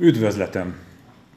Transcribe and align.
Üdvözletem! 0.00 0.74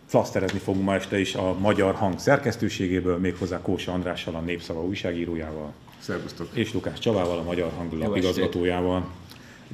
Flaszterezni 0.05 0.60
fogunk 0.60 0.86
ma 0.86 0.94
este 0.94 1.20
is 1.20 1.36
a 1.36 1.55
Magyar 1.60 1.96
Hang 1.96 2.20
szerkesztőségéből, 2.20 3.18
méghozzá 3.18 3.61
Kósa 3.61 3.91
Andrással, 3.91 4.36
a 4.36 4.39
Népszava 4.39 4.84
újságírójával. 4.84 5.73
Szervusztok! 6.00 6.47
És 6.54 6.73
Lukács 6.73 7.00
Csabával, 7.00 7.38
a 7.38 7.43
Magyar 7.43 7.71
Hang 7.78 7.93
lapigazgatójával. 7.93 9.07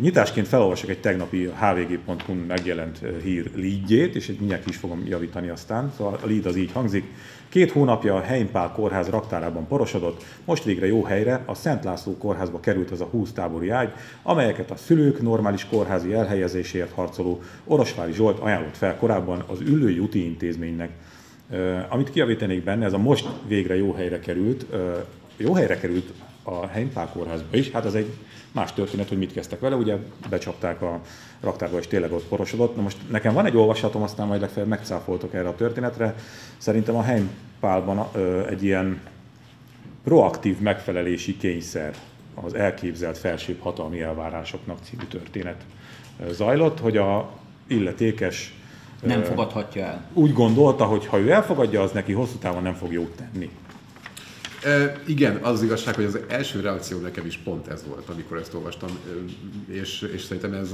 Nyitásként 0.02 0.48
felolvasok 0.48 0.90
egy 0.90 1.00
tegnapi 1.00 1.46
hvg.hu 1.46 2.34
megjelent 2.48 3.00
hír 3.24 3.52
leadjét, 3.56 4.16
és 4.16 4.30
egy 4.30 4.40
mindjárt 4.40 4.70
is 4.70 4.76
fogom 4.76 5.04
javítani 5.08 5.50
aztán. 5.50 5.92
Szóval 5.98 6.20
a 6.24 6.28
lead 6.28 6.46
az 6.46 6.56
így 6.56 6.72
hangzik. 6.72 7.04
Két 7.50 7.72
hónapja 7.72 8.16
a 8.16 8.22
Heimpál 8.22 8.72
kórház 8.72 9.10
raktárában 9.10 9.68
porosodott, 9.68 10.24
most 10.46 10.64
végre 10.64 10.88
jó 10.88 11.04
helyre 11.04 11.44
a 11.46 11.54
Szent 11.54 11.84
László 11.84 12.18
kórházba 12.18 12.60
került 12.60 12.92
az 12.92 13.02
a 13.02 13.06
20 13.06 13.32
tábori 13.32 13.70
ágy, 13.70 13.90
amelyeket 14.24 14.72
a 14.72 14.76
szülők 14.76 15.22
normális 15.22 15.66
kórházi 15.66 16.14
elhelyezéséért 16.14 16.92
harcoló 16.92 17.42
Orosvári 17.66 18.14
Zsolt 18.14 18.40
ajánlott 18.40 18.78
fel 18.78 18.98
korábban 18.98 19.44
az 19.48 19.60
Üllői 19.62 20.00
úti 20.00 20.26
intézménynek. 20.26 20.90
Amit 21.90 22.10
kiavítanék 22.10 22.64
benne, 22.64 22.86
ez 22.86 22.94
a 22.94 22.98
most 22.98 23.30
végre 23.48 23.76
jó 23.76 23.94
helyre 23.94 24.20
került, 24.20 24.66
jó 25.38 25.54
helyre 25.54 25.78
került 25.78 26.14
a 26.44 26.66
Heimpál 26.68 27.10
kórházba 27.10 27.58
is, 27.58 27.72
hát 27.72 27.86
az 27.86 27.96
egy 27.96 28.14
más 28.52 28.74
történet, 28.74 29.08
hogy 29.08 29.18
mit 29.18 29.34
kezdtek 29.34 29.60
vele, 29.60 29.76
ugye 29.76 29.96
becsapták 30.30 30.82
a 30.82 31.02
raktárba, 31.40 31.78
és 31.78 31.88
tényleg 31.88 32.12
ott 32.12 32.28
porosodott. 32.28 32.76
Na 32.76 32.82
most 32.82 32.98
nekem 33.10 33.34
van 33.34 33.46
egy 33.46 33.58
olvasatom, 33.58 34.02
aztán 34.02 34.28
majd 34.28 34.42
legfeljebb 34.42 34.70
megcáfoltok 34.70 35.34
erre 35.34 35.48
a 35.48 35.56
történetre. 35.56 36.16
Szerintem 36.58 36.96
a 36.96 37.02
Heimpálban 37.02 38.10
egy 38.50 38.64
ilyen 38.64 39.02
proaktív 40.04 40.60
megfelelési 40.60 41.38
kényszer 41.38 41.94
az 42.34 42.54
elképzelt 42.54 43.18
felsőbb 43.18 43.60
hatalmi 43.60 44.02
elvárásoknak 44.02 44.78
című 44.84 45.04
történet 45.04 45.62
zajlott, 46.32 46.80
hogy 46.80 46.98
a 46.98 47.30
illetékes 47.68 48.54
nem 49.02 49.24
fogadhatja 49.24 49.86
el. 49.86 50.06
Úgy 50.14 50.34
gondolta, 50.34 50.86
hogy 50.86 51.06
ha 51.06 51.20
ő 51.20 51.32
elfogadja, 51.32 51.82
az 51.82 51.92
neki 51.92 52.14
hosszú 52.14 52.38
távon 52.38 52.64
nem 52.64 52.74
fog 52.74 52.92
jót 52.94 53.12
tenni. 53.16 53.50
E, 54.64 55.00
igen, 55.06 55.36
az, 55.36 55.52
az 55.52 55.64
igazság, 55.64 55.96
hogy 55.96 56.06
az 56.06 56.20
első 56.28 56.60
reakció 56.60 57.00
nekem 57.00 57.26
is 57.26 57.38
pont 57.44 57.68
ez 57.68 57.84
volt, 57.88 58.10
amikor 58.10 58.38
ezt 58.38 58.54
olvastam, 58.54 58.90
és, 59.68 60.10
és 60.14 60.22
szerintem 60.22 60.54
ez, 60.54 60.70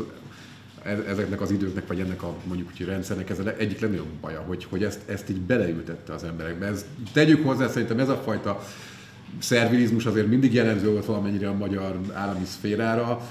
ezeknek 1.08 1.42
az 1.42 1.52
időknek, 1.52 1.88
vagy 1.88 2.00
ennek 2.00 2.24
a 2.24 2.36
mondjuk 2.44 2.70
úgy 2.74 2.86
rendszernek 2.86 3.30
ez 3.30 3.40
egyik 3.58 3.80
legnagyobb 3.80 4.08
baja, 4.22 4.40
hogy, 4.40 4.68
hogy 4.70 4.84
ezt, 4.84 5.00
ezt 5.06 5.30
így 5.30 5.40
beleültette 5.40 6.14
az 6.14 6.24
emberekbe. 6.24 6.66
Ez, 6.66 6.86
tegyük 7.14 7.46
hozzá, 7.46 7.68
szerintem 7.68 8.00
ez 8.00 8.10
a 8.10 8.22
fajta 8.26 8.64
szervilizmus 9.40 10.06
azért 10.06 10.28
mindig 10.28 10.54
jellemző 10.54 10.90
volt 10.90 11.06
valamennyire 11.06 11.48
a 11.48 11.54
magyar 11.54 12.00
állami 12.14 12.46
szférára, 12.46 13.22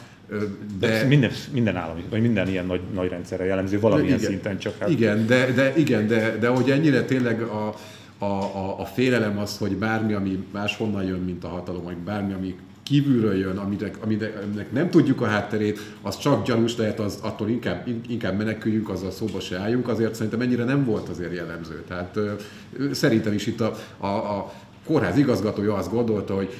de, 0.79 0.89
de 0.89 1.05
minden, 1.05 1.31
minden 1.53 1.77
állami, 1.77 2.05
vagy 2.11 2.21
minden 2.21 2.49
ilyen 2.49 2.67
nagy, 2.67 2.81
nagy 2.95 3.09
rendszerre 3.09 3.45
jellemző 3.45 3.81
valamilyen 3.81 4.19
igen, 4.19 4.31
szinten 4.31 4.59
csak. 4.59 4.79
Hát... 4.79 4.89
Igen, 4.89 5.27
de, 5.27 5.53
de, 5.53 5.77
igen, 5.77 6.07
de, 6.07 6.37
de 6.39 6.49
hogy 6.49 6.71
ennyire 6.71 7.05
tényleg 7.05 7.43
a, 7.43 7.75
a, 8.25 8.57
a, 8.57 8.81
a 8.81 8.85
félelem 8.85 9.39
az, 9.39 9.59
hogy 9.59 9.77
bármi, 9.77 10.13
ami 10.13 10.47
máshonnan 10.53 11.05
jön, 11.05 11.21
mint 11.21 11.45
a 11.45 11.49
hatalom, 11.49 11.85
vagy 11.85 11.97
bármi, 11.97 12.33
ami 12.33 12.57
kívülről 12.83 13.35
jön, 13.35 13.57
aminek, 13.57 13.99
aminek 14.03 14.73
nem 14.73 14.91
tudjuk 14.91 15.21
a 15.21 15.27
hátterét, 15.27 15.81
az 16.03 16.19
csak 16.19 16.45
gyanús 16.47 16.77
lehet, 16.77 17.01
az, 17.01 17.19
attól 17.23 17.49
inkább, 17.49 17.89
inkább 18.09 18.37
meneküljünk, 18.37 18.89
azzal 18.89 19.11
szóba 19.11 19.41
se 19.41 19.59
álljunk, 19.59 19.89
azért 19.89 20.15
szerintem 20.15 20.41
ennyire 20.41 20.65
nem 20.65 20.85
volt 20.85 21.09
azért 21.09 21.35
jellemző. 21.35 21.85
Tehát 21.89 22.19
szerintem 22.93 23.33
is 23.33 23.47
itt 23.47 23.61
a, 23.61 23.75
a, 23.99 24.07
a 24.07 24.53
kórház 24.85 25.17
igazgatója 25.19 25.75
azt 25.75 25.91
gondolta, 25.91 26.35
hogy 26.35 26.55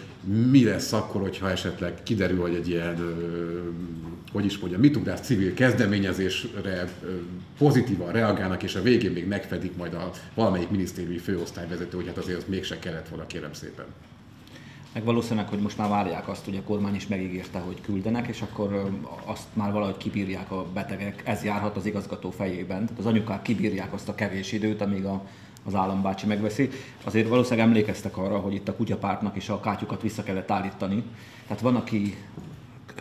mi 0.51 0.65
lesz 0.65 0.93
akkor, 0.93 1.21
hogyha 1.21 1.51
esetleg 1.51 2.03
kiderül, 2.03 2.41
hogy 2.41 2.55
egy 2.55 2.69
ilyen, 2.69 3.17
hogy 4.33 4.45
is 4.45 4.59
mondjam, 4.59 4.81
mitugrás 4.81 5.21
civil 5.21 5.55
kezdeményezésre 5.55 6.89
pozitívan 7.59 8.13
reagálnak, 8.13 8.63
és 8.63 8.75
a 8.75 8.83
végén 8.83 9.13
még 9.13 9.27
megfedik 9.27 9.77
majd 9.77 9.95
a 9.95 10.11
valamelyik 10.35 10.71
minisztériumi 10.71 11.19
főosztályvezető, 11.19 11.97
hogy 11.97 12.07
hát 12.07 12.19
azért 12.19 12.39
az 12.39 12.45
mégse 12.47 12.79
kellett 12.79 13.09
volna, 13.09 13.27
kérem 13.27 13.53
szépen. 13.53 13.85
Meg 14.93 15.05
valószínűleg, 15.05 15.49
hogy 15.49 15.59
most 15.59 15.79
már 15.79 15.89
várják 15.89 16.29
azt, 16.29 16.45
hogy 16.45 16.57
a 16.57 16.63
kormány 16.63 16.95
is 16.95 17.07
megígérte, 17.07 17.59
hogy 17.59 17.81
küldenek, 17.81 18.27
és 18.27 18.43
akkor 18.43 18.91
azt 19.25 19.47
már 19.53 19.73
valahogy 19.73 19.97
kibírják 19.97 20.51
a 20.51 20.67
betegek. 20.75 21.23
Ez 21.25 21.43
járhat 21.43 21.77
az 21.77 21.87
igazgató 21.87 22.31
fejében. 22.31 22.85
Tehát 22.85 22.99
az 22.99 23.07
anyukák 23.07 23.43
kibírják 23.43 23.93
azt 23.93 24.09
a 24.09 24.15
kevés 24.15 24.53
időt, 24.53 24.81
amíg 24.81 25.05
a 25.05 25.27
az 25.65 25.75
állambácsi 25.75 26.27
megveszi. 26.27 26.71
Azért 27.05 27.29
valószínűleg 27.29 27.67
emlékeztek 27.67 28.17
arra, 28.17 28.39
hogy 28.39 28.55
itt 28.55 28.69
a 28.69 28.75
kutyapártnak 28.75 29.37
is 29.37 29.49
a 29.49 29.61
kátyukat 29.61 30.03
vissza 30.03 30.23
kellett 30.23 30.51
állítani. 30.51 31.03
Tehát 31.47 31.63
van, 31.63 31.77
aki 31.77 32.17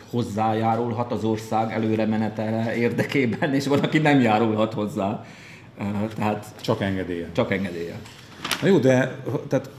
hozzájárulhat 0.09 1.11
az 1.11 1.23
ország 1.23 1.71
előre 1.71 2.05
menetele 2.05 2.75
érdekében, 2.75 3.53
és 3.53 3.67
van, 3.67 3.79
aki 3.79 3.97
nem 3.97 4.21
járulhat 4.21 4.73
hozzá. 4.73 5.25
Tehát 6.15 6.53
csak 6.61 6.81
engedélye. 6.81 7.27
Csak 7.31 7.51
engedélye. 7.51 7.95
Na 8.61 8.67
jó, 8.67 8.77
de 8.77 9.21
tehát 9.47 9.69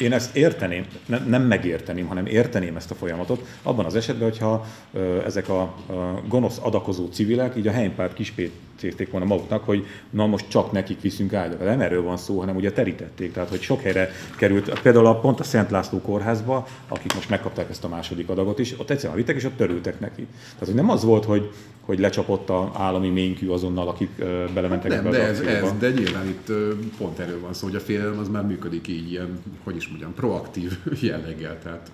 én 0.00 0.12
ezt 0.12 0.36
érteném, 0.36 0.86
nem, 1.06 1.26
nem 1.28 1.42
megérteném, 1.42 2.06
hanem 2.06 2.26
érteném 2.26 2.76
ezt 2.76 2.90
a 2.90 2.94
folyamatot, 2.94 3.46
abban 3.62 3.84
az 3.84 3.94
esetben, 3.94 4.28
hogyha 4.28 4.66
ö, 4.92 5.24
ezek 5.24 5.48
a, 5.48 5.60
a 5.60 6.22
gonosz 6.28 6.58
adakozó 6.62 7.06
civilek 7.06 7.56
így 7.56 7.66
a 7.66 7.70
helypárt 7.70 8.14
kispécézték 8.14 9.10
volna 9.10 9.26
maguknak, 9.26 9.64
hogy 9.64 9.86
na 10.10 10.26
most 10.26 10.48
csak 10.48 10.72
nekik 10.72 11.00
viszünk 11.00 11.32
ágyakat. 11.32 11.66
Nem 11.66 11.80
erről 11.80 12.02
van 12.02 12.16
szó, 12.16 12.38
hanem 12.38 12.56
ugye 12.56 12.72
terítették. 12.72 13.32
Tehát, 13.32 13.48
hogy 13.48 13.60
sok 13.60 13.82
helyre 13.82 14.10
került, 14.36 14.80
például 14.80 15.06
a, 15.06 15.20
pont 15.20 15.40
a 15.40 15.44
Szent 15.44 15.70
László 15.70 16.00
kórházba, 16.00 16.66
akik 16.88 17.14
most 17.14 17.28
megkapták 17.28 17.70
ezt 17.70 17.84
a 17.84 17.88
második 17.88 18.28
adagot 18.28 18.58
is, 18.58 18.74
ott 18.78 18.90
egyszerűen 18.90 19.16
vittek, 19.16 19.36
és 19.36 19.44
ott 19.44 19.56
törültek 19.56 20.00
neki. 20.00 20.26
Tehát, 20.52 20.66
hogy 20.66 20.74
nem 20.74 20.90
az 20.90 21.04
volt, 21.04 21.24
hogy, 21.24 21.50
hogy 21.80 21.98
lecsapott 21.98 22.50
a 22.50 22.70
állami 22.74 23.08
ménykű 23.08 23.48
azonnal, 23.48 23.88
akik 23.88 24.10
ö, 24.18 24.44
belementek 24.54 24.90
nem, 24.90 25.06
ebbe 25.06 25.10
de 25.10 25.22
ez, 25.22 25.40
ez, 25.40 25.72
de 25.78 25.90
nyilván 25.90 26.26
itt 26.26 26.52
pont 26.98 27.18
erről 27.18 27.40
van 27.40 27.54
szó, 27.54 27.66
hogy 27.66 27.76
a 27.76 27.80
félelem 27.80 28.18
az 28.18 28.28
már 28.28 28.46
működik 28.46 28.88
így, 28.88 29.10
ilyen, 29.10 29.42
hogy 29.64 29.76
is 29.76 29.83
mondjam, 29.88 30.14
proaktív 30.14 30.78
jelleggel. 31.00 31.58
Tehát 31.58 31.90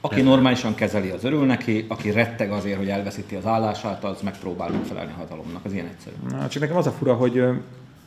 aki 0.00 0.20
normálisan 0.20 0.74
kezeli, 0.74 1.10
az 1.10 1.24
örül 1.24 1.44
neki, 1.44 1.84
aki 1.88 2.10
retteg 2.10 2.50
azért, 2.50 2.76
hogy 2.76 2.88
elveszíti 2.88 3.34
az 3.34 3.46
állását, 3.46 4.04
az 4.04 4.20
megpróbál 4.20 4.70
megfelelni 4.70 5.12
a 5.12 5.18
hatalomnak. 5.18 5.64
Az 5.64 5.72
ilyen 5.72 5.86
egyszerű. 5.86 6.16
Na, 6.28 6.48
csak 6.48 6.62
nekem 6.62 6.76
az 6.76 6.86
a 6.86 6.90
fura, 6.90 7.14
hogy 7.14 7.42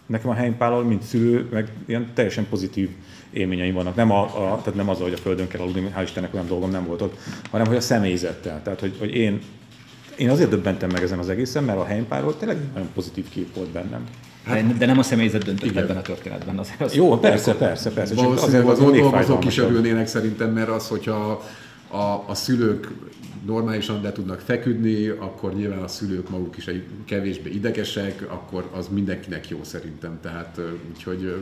nekem 0.06 0.30
a 0.30 0.34
helypállal, 0.34 0.84
mint 0.84 1.04
szülő, 1.04 1.48
meg 1.52 1.72
ilyen 1.86 2.12
teljesen 2.14 2.48
pozitív 2.50 2.90
élményeim 3.32 3.74
vannak. 3.74 3.96
Nem, 3.96 4.12
a, 4.12 4.22
a, 4.22 4.58
tehát 4.58 4.76
nem 4.76 4.90
az, 4.90 5.00
hogy 5.00 5.14
a 5.14 5.18
földön 5.18 5.48
kell 5.48 5.62
aludni, 5.62 5.92
hál' 5.98 6.04
Istennek 6.04 6.34
olyan 6.34 6.48
dolgom 6.48 6.70
nem 6.70 6.86
volt 6.86 7.02
ott, 7.02 7.18
hanem 7.52 7.68
hogy 7.68 7.76
a 7.76 7.82
személyzettel. 7.82 8.62
Tehát, 8.64 8.80
hogy, 8.80 8.96
hogy 9.00 9.16
én, 9.16 9.42
én 10.18 10.30
azért 10.30 10.50
döbbentem 10.50 10.90
meg 10.90 11.02
ezen 11.02 11.20
az 11.20 11.30
egészen, 11.30 11.64
mert 11.64 11.80
a 11.80 11.86
helypáról 11.86 12.38
tényleg 12.38 12.58
nagyon 12.74 12.90
pozitív 12.94 13.30
kép 13.30 13.56
volt 13.56 13.70
bennem. 13.70 14.04
Hát, 14.50 14.78
de 14.78 14.86
nem 14.86 14.98
a 14.98 15.04
személyzet 15.04 15.44
döntött 15.44 15.70
igen. 15.70 15.84
ebben 15.84 15.98
a 15.98 16.02
történetben. 16.02 16.58
Azért 16.58 16.82
az 16.82 16.96
Jó, 16.96 17.18
persze, 17.20 17.56
persze, 17.56 17.92
persze. 17.92 18.16
Valószínűleg 18.16 18.66
az, 18.66 18.80
az 18.80 18.92
dolgozók 18.92 19.46
is 19.46 19.58
örülnének 19.58 20.08
szerintem, 20.08 20.52
mert 20.52 20.70
az, 20.70 20.88
hogyha 20.88 21.44
a, 21.88 22.24
a 22.28 22.34
szülők 22.34 22.88
normálisan 23.46 24.02
le 24.02 24.12
tudnak 24.12 24.40
feküdni, 24.40 25.08
akkor 25.08 25.54
nyilván 25.54 25.82
a 25.82 25.88
szülők 25.88 26.30
maguk 26.30 26.58
is 26.58 26.68
egy 26.68 26.84
kevésbé 27.06 27.50
idegesek, 27.50 28.26
akkor 28.28 28.70
az 28.76 28.88
mindenkinek 28.88 29.50
jó 29.50 29.60
szerintem. 29.64 30.20
Tehát 30.22 30.60
úgyhogy 30.90 31.36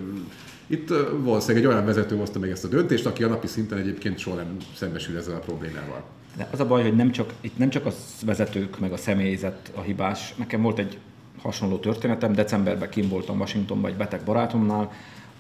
itt 0.68 0.90
valószínűleg 1.24 1.64
egy 1.64 1.70
olyan 1.72 1.86
vezető 1.86 2.16
hozta 2.16 2.40
meg 2.40 2.50
ezt 2.50 2.64
a 2.64 2.68
döntést, 2.68 3.06
aki 3.06 3.24
a 3.24 3.28
napi 3.28 3.48
szinten 3.48 3.78
egyébként 3.78 4.18
soha 4.18 4.36
nem 4.36 4.56
szembesül 4.76 5.18
ezzel 5.18 5.36
a 5.36 5.40
problémával. 5.40 6.04
De 6.38 6.48
az 6.52 6.60
a 6.60 6.66
baj, 6.66 6.82
hogy 6.82 6.96
nem 6.96 7.12
csak, 7.12 7.34
itt 7.42 7.58
nem 7.58 7.70
csak 7.70 7.86
a 7.86 7.92
vezetők 8.26 8.80
meg 8.80 8.92
a 8.92 8.98
személyzet 8.98 9.72
a 9.76 9.82
hibás. 9.82 10.34
Nekem 10.38 10.62
volt 10.62 10.80
egy 10.80 10.98
hasonló 11.42 11.78
történetem. 11.78 12.34
Decemberben 12.34 12.90
kim 12.90 13.10
voltam 13.10 13.40
Washingtonban 13.40 13.92
egy 13.92 13.98
beteg 13.98 14.22
barátomnál, 14.26 14.92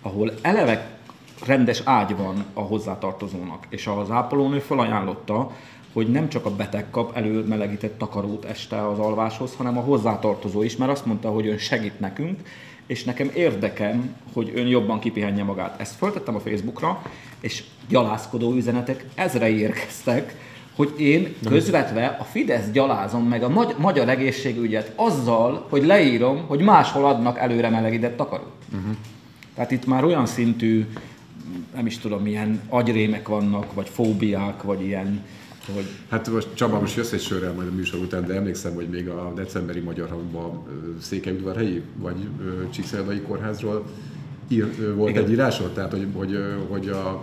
ahol 0.01 0.33
eleve 0.41 0.97
rendes 1.45 1.81
ágy 1.83 2.15
van 2.15 2.45
a 2.53 2.61
hozzátartozónak, 2.61 3.65
és 3.69 3.87
az 3.87 4.11
ápolónő 4.11 4.59
felajánlotta, 4.59 5.51
hogy 5.93 6.11
nem 6.11 6.29
csak 6.29 6.45
a 6.45 6.55
beteg 6.55 6.89
kap 6.89 7.17
előmelegített 7.17 7.97
takarót 7.97 8.45
este 8.45 8.87
az 8.87 8.99
alváshoz, 8.99 9.55
hanem 9.55 9.77
a 9.77 9.81
hozzátartozó 9.81 10.63
is, 10.63 10.75
mert 10.75 10.91
azt 10.91 11.05
mondta, 11.05 11.29
hogy 11.29 11.47
ön 11.47 11.57
segít 11.57 11.99
nekünk, 11.99 12.39
és 12.85 13.03
nekem 13.03 13.31
érdekem, 13.33 14.15
hogy 14.33 14.51
ön 14.55 14.67
jobban 14.67 14.99
kipihenje 14.99 15.43
magát. 15.43 15.79
Ezt 15.81 15.95
föltettem 15.95 16.35
a 16.35 16.39
Facebookra, 16.39 17.01
és 17.39 17.63
gyalászkodó 17.89 18.53
üzenetek 18.53 19.05
ezre 19.15 19.49
érkeztek, 19.49 20.35
hogy 20.77 20.93
én 20.97 21.35
közvetve 21.45 22.17
a 22.19 22.23
Fidesz 22.23 22.69
gyalázom 22.71 23.27
meg 23.27 23.43
a 23.43 23.49
magy- 23.49 23.77
magyar 23.77 24.09
egészségügyet 24.09 24.91
azzal, 24.95 25.65
hogy 25.69 25.85
leírom, 25.85 26.45
hogy 26.47 26.59
máshol 26.59 27.05
adnak 27.05 27.37
előre 27.37 27.69
melegített 27.69 28.17
takarót. 28.17 28.51
Uh-huh. 28.75 28.95
Tehát 29.55 29.71
itt 29.71 29.85
már 29.85 30.03
olyan 30.03 30.25
szintű, 30.25 30.85
nem 31.75 31.85
is 31.85 31.97
tudom, 31.97 32.21
milyen 32.21 32.61
agyrémek 32.69 33.27
vannak, 33.27 33.73
vagy 33.73 33.89
fóbiák, 33.89 34.63
vagy 34.63 34.81
ilyen, 34.81 35.23
hogy... 35.73 35.85
Hát 36.09 36.29
most 36.29 36.47
Csaba, 36.53 36.79
most 36.79 36.95
jössz 36.95 37.11
egy 37.11 37.21
sörrel 37.21 37.53
majd 37.53 37.67
a 37.67 37.75
műsor 37.75 37.99
után, 37.99 38.25
de 38.25 38.33
emlékszem, 38.33 38.73
hogy 38.73 38.87
még 38.87 39.09
a 39.09 39.31
decemberi 39.35 39.79
Magyar 39.79 40.09
Hangban 40.09 40.63
Székelyudvarhelyi 41.01 41.81
vagy 41.95 42.27
Csíkszeredai 42.69 43.21
kórházról 43.21 43.85
ír, 44.47 44.95
volt 44.95 45.09
Igen. 45.09 45.23
egy 45.23 45.31
írásod, 45.31 45.73
tehát 45.73 45.91
hogy, 45.91 46.07
hogy, 46.13 46.37
hogy 46.69 46.87
a 46.87 47.21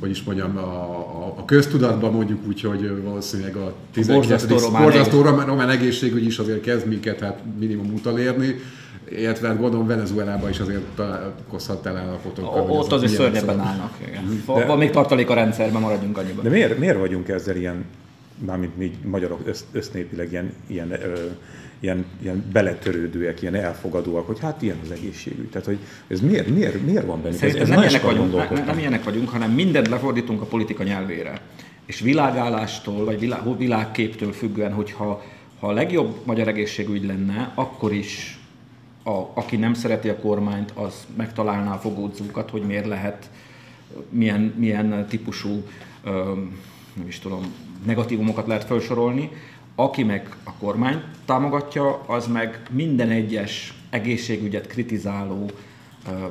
hogy 0.00 0.10
is 0.10 0.22
mondjam, 0.22 0.56
a, 0.56 0.60
a, 0.60 1.34
a 1.36 1.44
köztudatban 1.44 2.12
mondjuk 2.12 2.46
úgy, 2.46 2.60
hogy 2.60 3.02
valószínűleg 3.02 3.56
a 3.56 3.74
19. 3.92 4.46
borzasztó 4.72 5.22
román, 5.22 5.46
román 5.46 5.70
egészségügy 5.70 6.24
is 6.24 6.38
azért 6.38 6.60
kezd 6.60 6.86
minket 6.86 7.20
hát 7.20 7.42
minimum 7.58 7.92
utolérni, 7.94 8.60
illetve 9.10 9.48
hát 9.48 9.60
gondolom 9.60 9.86
Venezuelában 9.86 10.50
is 10.50 10.58
azért 10.60 10.80
találkozhattál 10.94 11.96
állapotokkal. 11.96 12.70
Ott 12.70 12.92
azért 12.92 13.12
szörnyebben 13.12 13.58
állnak. 13.58 13.98
Igen. 14.08 14.42
De, 14.46 14.66
Van 14.66 14.78
még 14.78 14.90
tartalék 14.90 15.30
a 15.30 15.34
rendszerben, 15.34 15.80
maradjunk 15.80 16.18
annyiban. 16.18 16.44
De 16.44 16.50
miért, 16.50 16.78
miért 16.78 16.98
vagyunk 16.98 17.28
ezzel 17.28 17.56
ilyen, 17.56 17.84
mármint 18.46 18.76
mi 18.76 18.92
magyarok 19.04 19.40
össznépileg 19.72 20.30
ilyen, 20.30 20.52
ilyen 20.66 20.90
ö, 20.90 21.26
ilyen, 21.80 22.04
ilyen 22.22 22.44
beletörődőek, 22.52 23.42
ilyen 23.42 23.54
elfogadóak, 23.54 24.26
hogy 24.26 24.40
hát 24.40 24.62
ilyen 24.62 24.78
az 24.82 24.90
egészségügy. 24.90 25.48
Tehát, 25.48 25.66
hogy 25.66 25.78
ez 26.08 26.20
miért, 26.20 26.48
miért, 26.48 26.84
miért 26.84 27.06
van 27.06 27.22
bennük? 27.22 27.38
Szerintem 27.38 27.62
ez, 27.62 27.68
ez 27.68 27.74
nem, 27.74 27.84
ilyenek 27.84 28.02
vagyunk, 28.02 28.50
nem, 28.50 28.64
nem 28.64 28.78
ilyenek 28.78 29.04
vagyunk, 29.04 29.28
hanem 29.28 29.50
mindent 29.50 29.88
lefordítunk 29.88 30.40
a 30.40 30.46
politika 30.46 30.82
nyelvére. 30.82 31.40
És 31.86 32.00
világállástól, 32.00 33.04
vagy 33.04 33.18
világ, 33.18 33.58
világképtől 33.58 34.32
függően, 34.32 34.72
hogyha 34.72 35.22
ha 35.60 35.66
a 35.66 35.72
legjobb 35.72 36.16
magyar 36.24 36.48
egészségügy 36.48 37.04
lenne, 37.04 37.52
akkor 37.54 37.92
is 37.92 38.38
a, 39.02 39.30
aki 39.34 39.56
nem 39.56 39.74
szereti 39.74 40.08
a 40.08 40.18
kormányt, 40.18 40.70
az 40.70 41.06
megtalálná 41.16 41.74
a 41.74 41.78
fogódzókat, 41.78 42.50
hogy 42.50 42.62
miért 42.62 42.86
lehet, 42.86 43.30
milyen, 44.08 44.54
milyen 44.56 45.06
típusú, 45.08 45.62
nem 46.94 47.06
is 47.06 47.18
tudom, 47.18 47.54
negatívumokat 47.84 48.46
lehet 48.46 48.64
felsorolni. 48.64 49.30
Aki 49.78 50.02
meg 50.02 50.28
a 50.44 50.52
kormány 50.52 51.02
támogatja, 51.24 52.00
az 52.06 52.26
meg 52.26 52.60
minden 52.70 53.10
egyes 53.10 53.74
egészségügyet 53.90 54.66
kritizáló 54.66 55.50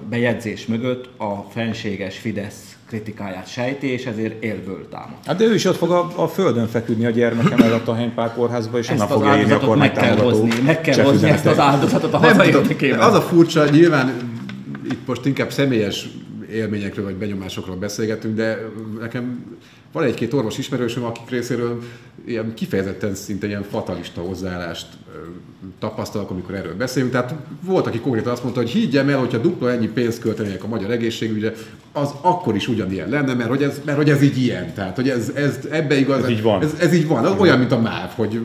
bejegyzés 0.09 0.65
mögött 0.65 1.09
a 1.17 1.45
fenséges 1.49 2.17
Fidesz 2.17 2.77
kritikáját 2.87 3.47
sejti, 3.47 3.87
és 3.87 4.05
ezért 4.05 4.43
élből 4.43 4.89
támad. 4.89 5.17
Hát 5.25 5.37
de 5.37 5.43
ő 5.43 5.53
is 5.53 5.65
ott 5.65 5.75
fog 5.75 5.91
a, 5.91 6.11
a 6.15 6.27
földön 6.27 6.67
feküdni 6.67 7.05
a 7.05 7.09
gyermeke 7.09 7.55
mellett 7.55 7.87
a 7.87 7.95
Henypár 7.95 8.33
kórházba, 8.33 8.77
és 8.77 8.89
onnan 8.89 9.07
fogja 9.07 9.37
írni 9.37 9.51
a 9.51 9.59
kormány 9.59 9.77
meg 9.77 9.91
kell 9.91 10.17
hozni, 10.17 10.61
meg 10.65 10.81
kell 10.81 11.03
hozni 11.03 11.29
ezt 11.29 11.45
az 11.45 11.59
áldozatot 11.59 12.13
a 12.13 12.17
hazai 12.17 12.51
Az 12.91 13.13
a 13.13 13.21
furcsa, 13.21 13.69
nyilván 13.69 14.13
itt 14.91 15.07
most 15.07 15.25
inkább 15.25 15.51
személyes 15.51 16.07
élményekről 16.51 17.05
vagy 17.05 17.15
benyomásokról 17.15 17.75
beszélgetünk, 17.75 18.35
de 18.35 18.57
nekem 18.99 19.45
van 19.95 20.03
egy-két 20.03 20.33
orvos 20.33 20.57
ismerősöm, 20.57 21.03
akik 21.03 21.29
részéről 21.29 21.81
ilyen 22.25 22.53
kifejezetten 22.53 23.15
szinte 23.15 23.47
ilyen 23.47 23.63
fatalista 23.63 24.21
hozzáállást 24.21 24.87
tapasztalok, 25.79 26.29
amikor 26.29 26.55
erről 26.55 26.75
beszélünk. 26.75 27.11
Tehát 27.11 27.33
volt, 27.61 27.87
aki 27.87 27.99
konkrétan 27.99 28.31
azt 28.31 28.43
mondta, 28.43 28.61
hogy 28.61 28.69
higgyem 28.69 29.09
el, 29.09 29.17
hogyha 29.17 29.37
dupla 29.37 29.71
ennyi 29.71 29.87
pénzt 29.87 30.19
költenének 30.19 30.63
a 30.63 30.67
magyar 30.67 30.91
egészségügyre, 30.91 31.53
az 31.91 32.09
akkor 32.21 32.55
is 32.55 32.67
ugyanilyen 32.67 33.09
lenne, 33.09 33.33
mert 33.33 33.49
hogy 33.49 33.63
ez, 33.63 33.81
mert 33.85 33.97
hogy 33.97 34.09
ez 34.09 34.21
így 34.21 34.37
ilyen. 34.37 34.73
Tehát, 34.73 34.95
hogy 34.95 35.09
ez, 35.09 35.29
ez 35.35 35.59
ebbe 35.71 35.97
igaz. 35.97 36.23
Ez 36.23 36.29
így 36.29 36.41
van. 36.41 36.61
Ez, 36.61 36.73
ez 36.79 36.93
így 36.93 37.07
van. 37.07 37.25
Az 37.25 37.39
olyan, 37.39 37.59
mint 37.59 37.71
a 37.71 37.79
MÁV, 37.79 38.11
hogy 38.15 38.39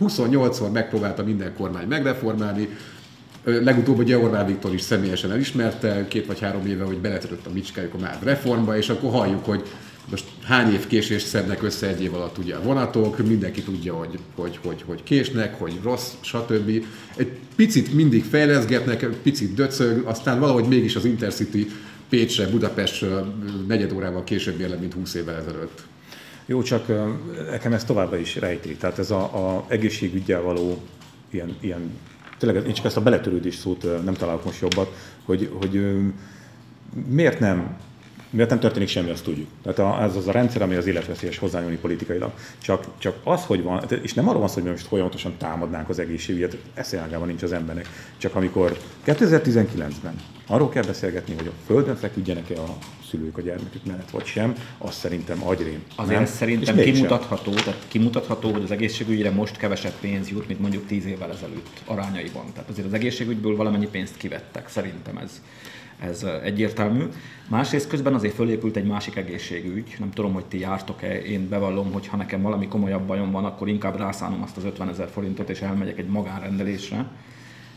28-szor 0.00 0.72
megpróbálta 0.72 1.24
minden 1.24 1.54
kormány 1.56 1.86
megreformálni, 1.86 2.68
Legutóbb 3.44 3.98
ugye 3.98 4.18
Orbán 4.18 4.46
Viktor 4.46 4.74
is 4.74 4.80
személyesen 4.80 5.30
elismerte, 5.30 6.06
két 6.08 6.26
vagy 6.26 6.40
három 6.40 6.66
éve, 6.66 6.84
hogy 6.84 6.98
beletörött 6.98 7.46
a 7.46 7.50
micskájuk 7.52 7.94
a 7.94 7.98
MÁV 7.98 8.22
reformba, 8.22 8.76
és 8.76 8.88
akkor 8.88 9.10
halljuk, 9.10 9.44
hogy 9.44 9.62
most 10.10 10.24
hány 10.42 10.72
év 10.72 10.86
késést 10.86 11.26
szednek 11.26 11.62
össze 11.62 11.86
egy 11.88 12.02
év 12.02 12.14
alatt 12.14 12.38
ugye 12.38 12.54
a 12.54 12.62
vonatok, 12.62 13.26
mindenki 13.26 13.62
tudja, 13.62 13.94
hogy, 13.94 14.18
hogy, 14.34 14.58
hogy, 14.62 14.82
hogy 14.86 15.02
késnek, 15.02 15.58
hogy 15.58 15.78
rossz, 15.82 16.12
stb. 16.20 16.84
Egy 17.16 17.30
picit 17.56 17.94
mindig 17.94 18.24
fejleszgetnek, 18.24 19.02
egy 19.02 19.16
picit 19.22 19.54
döcög, 19.54 20.06
aztán 20.06 20.40
valahogy 20.40 20.64
mégis 20.64 20.96
az 20.96 21.04
Intercity 21.04 21.66
Pécsre, 22.08 22.46
Budapestről 22.46 23.34
negyed 23.66 23.92
órával 23.92 24.24
később 24.24 24.60
ér 24.60 24.78
mint 24.78 24.94
20 24.94 25.14
évvel 25.14 25.36
ezelőtt. 25.36 25.82
Jó, 26.46 26.62
csak 26.62 26.86
nekem 27.50 27.72
ez 27.72 27.84
továbbra 27.84 28.16
is 28.16 28.36
rejti. 28.36 28.76
Tehát 28.76 28.98
ez 28.98 29.10
a, 29.10 29.20
a 29.20 29.64
egészségügyel 29.68 30.40
való 30.40 30.82
ilyen, 31.30 31.56
ilyen 31.60 31.90
tényleg 32.38 32.66
én 32.66 32.72
csak 32.72 32.84
ezt 32.84 32.96
a 32.96 33.02
beletörődés 33.02 33.54
szót 33.54 34.04
nem 34.04 34.14
találok 34.14 34.44
most 34.44 34.60
jobbat, 34.60 34.94
hogy, 35.24 35.50
hogy 35.58 35.96
miért 37.08 37.40
nem 37.40 37.76
miért 38.30 38.50
nem 38.50 38.60
történik 38.60 38.88
semmi, 38.88 39.10
azt 39.10 39.24
tudjuk. 39.24 39.48
Tehát 39.62 40.02
ez 40.02 40.16
az 40.16 40.28
a 40.28 40.32
rendszer, 40.32 40.62
ami 40.62 40.74
az 40.74 40.86
életveszélyes 40.86 41.38
hozzányúlni 41.38 41.76
politikailag. 41.76 42.32
Csak, 42.58 42.84
csak 42.98 43.16
az, 43.24 43.44
hogy 43.44 43.62
van, 43.62 43.84
és 44.02 44.14
nem 44.14 44.28
arról 44.28 44.40
van 44.40 44.48
szó, 44.48 44.54
hogy 44.54 44.62
mi 44.62 44.70
most 44.70 44.86
folyamatosan 44.86 45.34
támadnánk 45.38 45.88
az 45.88 45.98
egészségügyet, 45.98 46.56
eszeágában 46.74 47.26
nincs 47.26 47.42
az 47.42 47.52
embernek. 47.52 47.88
Csak 48.16 48.34
amikor 48.34 48.78
2019-ben 49.06 50.14
arról 50.46 50.68
kell 50.68 50.82
beszélgetni, 50.82 51.34
hogy 51.34 51.46
a 51.46 51.52
földön 51.66 51.96
feküdjenek-e 51.96 52.60
a 52.60 52.76
szülők 53.10 53.38
a 53.38 53.40
gyermekük 53.40 53.84
mellett, 53.84 54.10
vagy 54.10 54.24
sem, 54.24 54.54
az 54.78 54.94
szerintem 54.94 55.46
agyrém. 55.46 55.82
Azért 55.96 56.18
nem? 56.18 56.26
szerintem 56.26 56.76
kimutatható, 56.76 57.52
tehát 57.54 57.84
kimutatható, 57.88 58.52
hogy 58.52 58.62
az 58.62 58.70
egészségügyre 58.70 59.30
most 59.30 59.56
kevesebb 59.56 59.92
pénz 60.00 60.28
jut, 60.28 60.48
mint 60.48 60.60
mondjuk 60.60 60.86
10 60.86 61.06
évvel 61.06 61.30
ezelőtt 61.30 61.82
arányaiban. 61.84 62.44
Tehát 62.52 62.70
azért 62.70 62.86
az 62.86 62.92
egészségügyből 62.92 63.56
valamennyi 63.56 63.88
pénzt 63.88 64.16
kivettek, 64.16 64.68
szerintem 64.68 65.16
ez 65.16 65.40
ez 65.98 66.26
egyértelmű. 66.44 67.04
Másrészt 67.48 67.88
közben 67.88 68.14
azért 68.14 68.34
fölépült 68.34 68.76
egy 68.76 68.84
másik 68.84 69.16
egészségügy, 69.16 69.96
nem 69.98 70.10
tudom, 70.10 70.32
hogy 70.32 70.44
ti 70.44 70.58
jártok-e, 70.58 71.20
én 71.20 71.48
bevallom, 71.48 71.92
hogy 71.92 72.06
ha 72.06 72.16
nekem 72.16 72.42
valami 72.42 72.68
komolyabb 72.68 73.02
bajom 73.02 73.30
van, 73.30 73.44
akkor 73.44 73.68
inkább 73.68 73.96
rászánom 73.98 74.42
azt 74.42 74.56
az 74.56 74.64
50 74.64 74.88
ezer 74.88 75.08
forintot, 75.08 75.48
és 75.48 75.60
elmegyek 75.60 75.98
egy 75.98 76.06
magánrendelésre, 76.06 77.06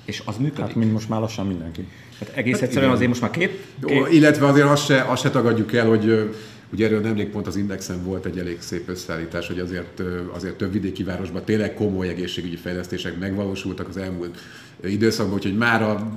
és 0.06 0.22
az 0.26 0.38
működik. 0.38 0.66
Hát 0.66 0.76
mint 0.76 0.92
most 0.92 1.10
már 1.10 1.20
lassan 1.20 1.48
mindenki. 1.48 1.88
Hát 2.20 2.30
egész 2.36 2.54
hát 2.54 2.62
egyszerűen 2.62 2.84
igen. 2.84 2.96
azért 2.96 3.10
most 3.10 3.22
már 3.22 3.32
két, 3.32 3.66
két... 3.86 3.98
Jó, 3.98 4.06
illetve 4.06 4.46
azért 4.46 4.68
azt 4.68 4.86
se, 4.86 5.02
azt 5.02 5.22
se 5.22 5.30
tagadjuk 5.30 5.74
el, 5.74 5.88
hogy 5.88 6.36
Ugye 6.72 6.86
erről 6.86 7.00
nemrég 7.00 7.30
pont 7.30 7.48
az 7.48 7.56
Indexen 7.56 8.04
volt 8.04 8.26
egy 8.26 8.38
elég 8.38 8.62
szép 8.62 8.90
összeállítás, 8.90 9.48
hogy 9.48 9.60
azért, 9.60 10.02
azért 10.34 10.56
több 10.56 10.72
vidéki 10.72 11.04
városban 11.04 11.44
tényleg 11.46 11.74
komoly 11.74 12.08
egészségügyi 12.08 12.56
fejlesztések 12.56 13.20
megvalósultak 13.20 13.88
az 13.88 13.98
elmúlt 13.98 14.38
időszakban, 14.84 15.36
úgyhogy 15.36 15.58
már 15.58 15.82
a, 15.82 16.12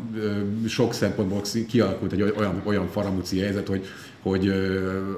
sok 0.68 0.94
szempontból 0.94 1.42
kialakult 1.68 2.12
egy 2.12 2.22
olyan, 2.22 2.62
olyan 2.64 2.88
faramúci 2.88 3.38
helyzet, 3.38 3.68
hogy, 3.68 3.86
hogy 4.24 4.48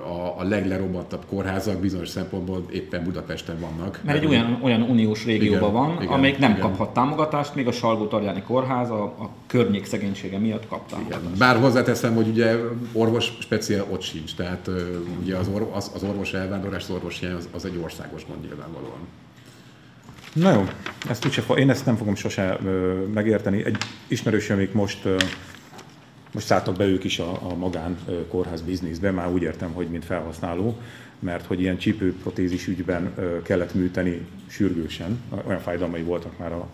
a, 0.05 0.41
a 0.41 0.43
leglerobbantabb 0.43 1.25
kórházak 1.29 1.81
bizonyos 1.81 2.09
szempontból 2.09 2.65
éppen 2.71 3.05
Budapesten 3.05 3.61
vannak. 3.61 4.01
Mert 4.05 4.19
egy 4.19 4.27
olyan, 4.27 4.59
olyan 4.63 4.83
uniós 4.83 5.25
régióban 5.25 5.71
igen, 5.71 5.73
van, 5.73 6.03
igen, 6.03 6.13
amelyik 6.13 6.39
nem 6.39 6.51
igen. 6.51 6.63
kaphat 6.63 6.93
támogatást, 6.93 7.55
még 7.55 7.67
a 7.67 7.73
Salgó 7.73 8.07
Tarjáni 8.07 8.43
Kórház 8.43 8.91
a, 8.91 9.03
a 9.03 9.31
környék 9.47 9.85
szegénysége 9.85 10.39
miatt 10.39 10.69
kap 10.69 10.89
támogatást. 10.89 11.23
Igen. 11.25 11.39
Bár 11.39 11.61
hozzáteszem, 11.61 12.15
hogy 12.15 12.29
ugye 12.29 12.57
orvos 12.93 13.33
speciál 13.41 13.87
ott 13.91 14.03
sincs, 14.03 14.35
tehát 14.35 14.71
ugye 15.23 15.37
az, 15.37 15.49
or, 15.53 15.71
az, 15.75 15.91
az 15.95 16.03
orvos 16.03 16.33
elvándorlás, 16.33 16.83
az 16.83 16.91
orvos 16.91 17.23
az, 17.23 17.49
az 17.53 17.65
egy 17.65 17.81
országos 17.83 18.27
gond 18.27 18.41
nyilvánvalóan. 18.41 18.99
Na 20.33 20.53
jó, 20.53 20.65
ezt 21.09 21.27
úgyse, 21.27 21.43
én 21.55 21.71
ezt 21.71 21.87
nem 21.87 21.97
fogom 21.97 22.15
sose 22.15 22.59
ö, 22.65 22.93
megérteni. 23.15 23.65
Egy 23.65 23.77
ismerősöm, 24.09 24.57
amik 24.57 24.73
most 24.73 25.05
ö, 25.05 25.17
most 26.37 26.49
szálltak 26.49 26.77
be 26.77 26.85
ők 26.85 27.05
is 27.05 27.19
a, 27.19 27.39
a 27.43 27.55
magán 27.55 27.99
kórház 28.29 28.61
bizniszbe, 28.61 29.11
már 29.11 29.29
úgy 29.29 29.43
értem, 29.43 29.73
hogy 29.73 29.87
mint 29.87 30.05
felhasználó, 30.05 30.77
mert 31.19 31.47
hogy 31.47 31.61
ilyen 31.61 31.79
csípőprotézis 31.79 32.67
ügyben 32.67 33.15
kellett 33.43 33.75
műteni 33.75 34.27
sürgősen, 34.47 35.21
olyan 35.47 35.61
fájdalmai 35.61 36.03
voltak 36.03 36.39
már 36.39 36.53
a, 36.53 36.69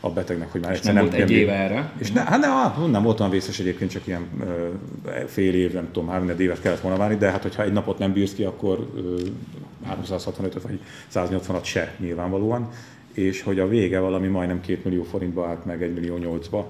a 0.00 0.10
betegnek, 0.10 0.52
hogy 0.52 0.60
már 0.60 0.72
egyszer 0.72 0.94
nem, 0.94 1.02
volt 1.02 1.14
egy 1.14 1.30
éve 1.30 1.52
erre. 1.52 1.92
És 1.98 2.12
ne, 2.12 2.20
hát 2.20 2.40
nem, 2.40 2.90
nem 2.90 3.02
volt 3.02 3.20
olyan 3.20 3.32
vészes 3.32 3.58
egyébként, 3.58 3.90
csak 3.90 4.06
ilyen 4.06 4.26
fél 5.26 5.54
év, 5.54 5.72
nem 5.72 5.88
tudom, 5.92 6.08
három 6.08 6.30
évet 6.38 6.60
kellett 6.60 6.80
volna 6.80 6.98
várni, 6.98 7.16
de 7.16 7.30
hát 7.30 7.42
hogyha 7.42 7.62
egy 7.62 7.72
napot 7.72 7.98
nem 7.98 8.12
bírsz 8.12 8.34
ki, 8.34 8.44
akkor 8.44 8.90
ö, 8.96 9.20
365 9.86 10.62
vagy 10.62 10.80
180-at 11.14 11.62
se 11.62 11.94
nyilvánvalóan 11.98 12.70
és 13.12 13.42
hogy 13.42 13.58
a 13.58 13.68
vége 13.68 13.98
valami 13.98 14.26
majdnem 14.26 14.60
2 14.60 14.80
millió 14.84 15.02
forintba 15.02 15.46
állt 15.46 15.64
meg 15.64 15.82
1 15.82 15.94
millió 15.94 16.18
8-ba. 16.20 16.64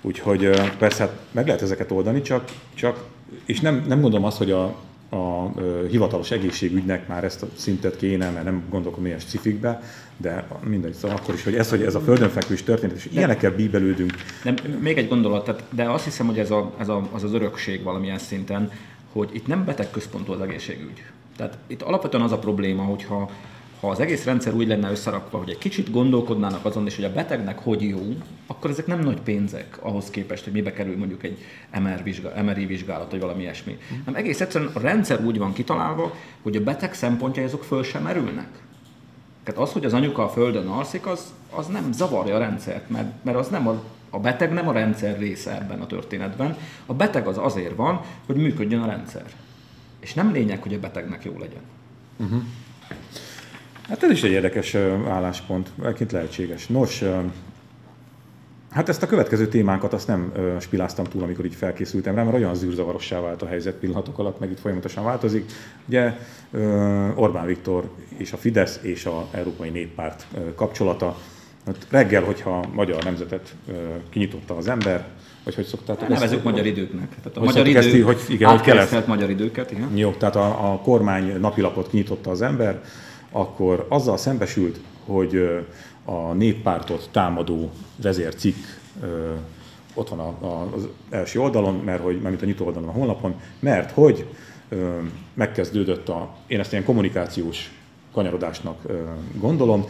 Úgyhogy 0.00 0.50
persze 0.78 1.02
hát 1.02 1.18
meg 1.30 1.46
lehet 1.46 1.62
ezeket 1.62 1.90
oldani, 1.90 2.22
csak, 2.22 2.50
csak 2.74 3.04
és 3.44 3.60
nem, 3.60 3.84
nem 3.88 4.00
gondolom 4.00 4.26
azt, 4.26 4.38
hogy 4.38 4.50
a, 4.50 4.76
a, 5.08 5.52
hivatalos 5.90 6.30
egészségügynek 6.30 7.08
már 7.08 7.24
ezt 7.24 7.42
a 7.42 7.48
szintet 7.54 7.96
kéne, 7.96 8.30
mert 8.30 8.44
nem 8.44 8.62
gondolom 8.70 9.06
ilyen 9.06 9.18
cifikbe, 9.18 9.82
de 10.16 10.46
mindegy, 10.64 10.92
szóval 10.92 11.16
akkor 11.16 11.34
is, 11.34 11.44
hogy 11.44 11.54
ez, 11.54 11.70
hogy 11.70 11.82
ez 11.82 11.94
a 11.94 12.00
földön 12.00 12.28
fekvés 12.28 12.62
történet, 12.62 12.96
és 12.96 13.04
de, 13.04 13.10
ilyenekkel 13.18 13.54
bíbelődünk. 13.54 14.12
Nem, 14.44 14.54
még 14.80 14.98
egy 14.98 15.08
gondolat, 15.08 15.44
tehát, 15.44 15.64
de 15.70 15.90
azt 15.90 16.04
hiszem, 16.04 16.26
hogy 16.26 16.38
ez, 16.38 16.50
a, 16.50 16.72
ez 16.78 16.88
a, 16.88 17.08
az 17.12 17.24
az 17.24 17.32
örökség 17.32 17.82
valamilyen 17.82 18.18
szinten, 18.18 18.70
hogy 19.12 19.28
itt 19.32 19.46
nem 19.46 19.64
betegközpontú 19.64 20.32
az 20.32 20.40
egészségügy. 20.40 21.02
Tehát 21.36 21.58
itt 21.66 21.82
alapvetően 21.82 22.22
az 22.22 22.32
a 22.32 22.38
probléma, 22.38 22.82
hogyha 22.82 23.30
ha 23.80 23.88
az 23.88 24.00
egész 24.00 24.24
rendszer 24.24 24.54
úgy 24.54 24.66
lenne 24.66 24.90
összerakva, 24.90 25.38
hogy 25.38 25.50
egy 25.50 25.58
kicsit 25.58 25.90
gondolkodnának 25.90 26.64
azon 26.64 26.86
is, 26.86 26.96
hogy 26.96 27.04
a 27.04 27.12
betegnek 27.12 27.58
hogy 27.58 27.88
jó, 27.88 28.16
akkor 28.46 28.70
ezek 28.70 28.86
nem 28.86 29.00
nagy 29.00 29.20
pénzek 29.20 29.78
ahhoz 29.80 30.10
képest, 30.10 30.44
hogy 30.44 30.52
mibe 30.52 30.72
kerül 30.72 30.96
mondjuk 30.96 31.22
egy 31.22 31.38
MR 31.80 32.02
vizsgálat, 32.02 32.42
MRI 32.42 32.66
vizsgálat, 32.66 33.10
vagy 33.10 33.20
valami 33.20 33.42
ilyesmi. 33.42 33.72
Mm. 33.72 33.96
Nem 34.04 34.14
egész 34.14 34.40
egyszerűen 34.40 34.70
a 34.74 34.80
rendszer 34.80 35.24
úgy 35.24 35.38
van 35.38 35.52
kitalálva, 35.52 36.14
hogy 36.42 36.56
a 36.56 36.62
beteg 36.62 36.94
szempontjai 36.94 37.44
azok 37.44 37.64
föl 37.64 37.82
sem 37.82 38.02
merülnek. 38.02 38.48
Tehát 39.44 39.60
az, 39.60 39.72
hogy 39.72 39.84
az 39.84 39.94
anyuka 39.94 40.24
a 40.24 40.28
földön 40.28 40.66
alszik, 40.66 41.06
az, 41.06 41.32
az 41.50 41.66
nem 41.66 41.92
zavarja 41.92 42.34
a 42.34 42.38
rendszert, 42.38 42.90
mert, 42.90 43.24
mert 43.24 43.38
az 43.38 43.48
nem 43.48 43.68
a, 43.68 43.82
a 44.10 44.18
beteg 44.18 44.52
nem 44.52 44.68
a 44.68 44.72
rendszer 44.72 45.18
része 45.18 45.56
ebben 45.56 45.80
a 45.80 45.86
történetben. 45.86 46.56
A 46.86 46.94
beteg 46.94 47.26
az 47.26 47.38
azért 47.38 47.76
van, 47.76 48.00
hogy 48.26 48.36
működjön 48.36 48.80
a 48.80 48.86
rendszer. 48.86 49.24
és 50.00 50.14
nem 50.14 50.32
lényeg, 50.32 50.62
hogy 50.62 50.74
a 50.74 50.78
betegnek 50.78 51.24
jó 51.24 51.38
legyen. 51.38 51.62
Uh-huh. 52.16 52.42
Hát 53.88 54.02
ez 54.02 54.10
is 54.10 54.22
egy 54.22 54.30
érdekes 54.30 54.74
álláspont, 55.08 55.68
egyébként 55.82 56.12
lehetséges. 56.12 56.66
Nos, 56.66 57.04
Hát 58.70 58.88
ezt 58.88 59.02
a 59.02 59.06
következő 59.06 59.48
témánkat 59.48 59.92
azt 59.92 60.06
nem 60.06 60.32
ö, 60.36 60.56
spiláztam 60.60 61.04
túl, 61.04 61.22
amikor 61.22 61.44
így 61.44 61.54
felkészültem 61.54 62.14
rá, 62.14 62.22
mert 62.22 62.36
olyan 62.36 62.54
zűrzavarossá 62.54 63.20
vált 63.20 63.42
a 63.42 63.46
helyzet 63.46 63.74
pillanatok 63.74 64.18
alatt, 64.18 64.40
meg 64.40 64.50
itt 64.50 64.60
folyamatosan 64.60 65.04
változik. 65.04 65.50
Ugye 65.86 66.12
ö, 66.50 67.08
Orbán 67.14 67.46
Viktor 67.46 67.90
és 68.16 68.32
a 68.32 68.36
Fidesz 68.36 68.78
és 68.82 69.06
a 69.06 69.28
Európai 69.30 69.68
Néppárt 69.68 70.26
ö, 70.34 70.54
kapcsolata. 70.54 71.16
Hát 71.66 71.86
reggel, 71.90 72.22
hogyha 72.22 72.64
magyar 72.72 73.04
nemzetet 73.04 73.54
ö, 73.68 73.72
kinyitotta 74.10 74.56
az 74.56 74.68
ember, 74.68 75.06
vagy 75.44 75.54
hogy 75.54 75.66
szoktátok 75.66 76.00
hát 76.00 76.10
Nevezük 76.10 76.42
magyar 76.42 76.66
időknek. 76.66 77.08
Tehát 77.08 77.38
a 77.38 77.44
magyar 77.44 77.66
idő, 77.66 77.78
ezt, 77.78 78.00
hogy 78.00 78.20
igen, 78.28 78.50
hogy 78.50 78.60
kellett. 78.60 79.06
magyar 79.06 79.30
időket, 79.30 79.70
igen. 79.70 79.96
Jó, 79.96 80.10
tehát 80.10 80.36
a, 80.36 80.72
a 80.72 80.78
kormány 80.78 81.40
napilapot 81.40 81.88
kinyitotta 81.88 82.30
az 82.30 82.42
ember, 82.42 82.80
akkor 83.32 83.86
azzal 83.88 84.16
szembesült, 84.16 84.80
hogy 85.06 85.64
a 86.04 86.32
néppártot 86.32 87.08
támadó 87.12 87.70
vezércikk 88.02 88.56
ott 89.94 90.08
van 90.08 90.20
az 90.74 90.88
első 91.10 91.40
oldalon, 91.40 91.74
mert 91.74 92.02
hogy, 92.02 92.20
mint 92.20 92.42
a 92.42 92.46
nyitó 92.46 92.66
oldalon 92.66 92.88
a 92.88 92.92
honlapon, 92.92 93.34
mert 93.58 93.90
hogy 93.90 94.26
megkezdődött 95.34 96.08
a, 96.08 96.36
én 96.46 96.60
ezt 96.60 96.72
ilyen 96.72 96.84
kommunikációs 96.84 97.72
kanyarodásnak 98.12 98.82
gondolom, 99.40 99.84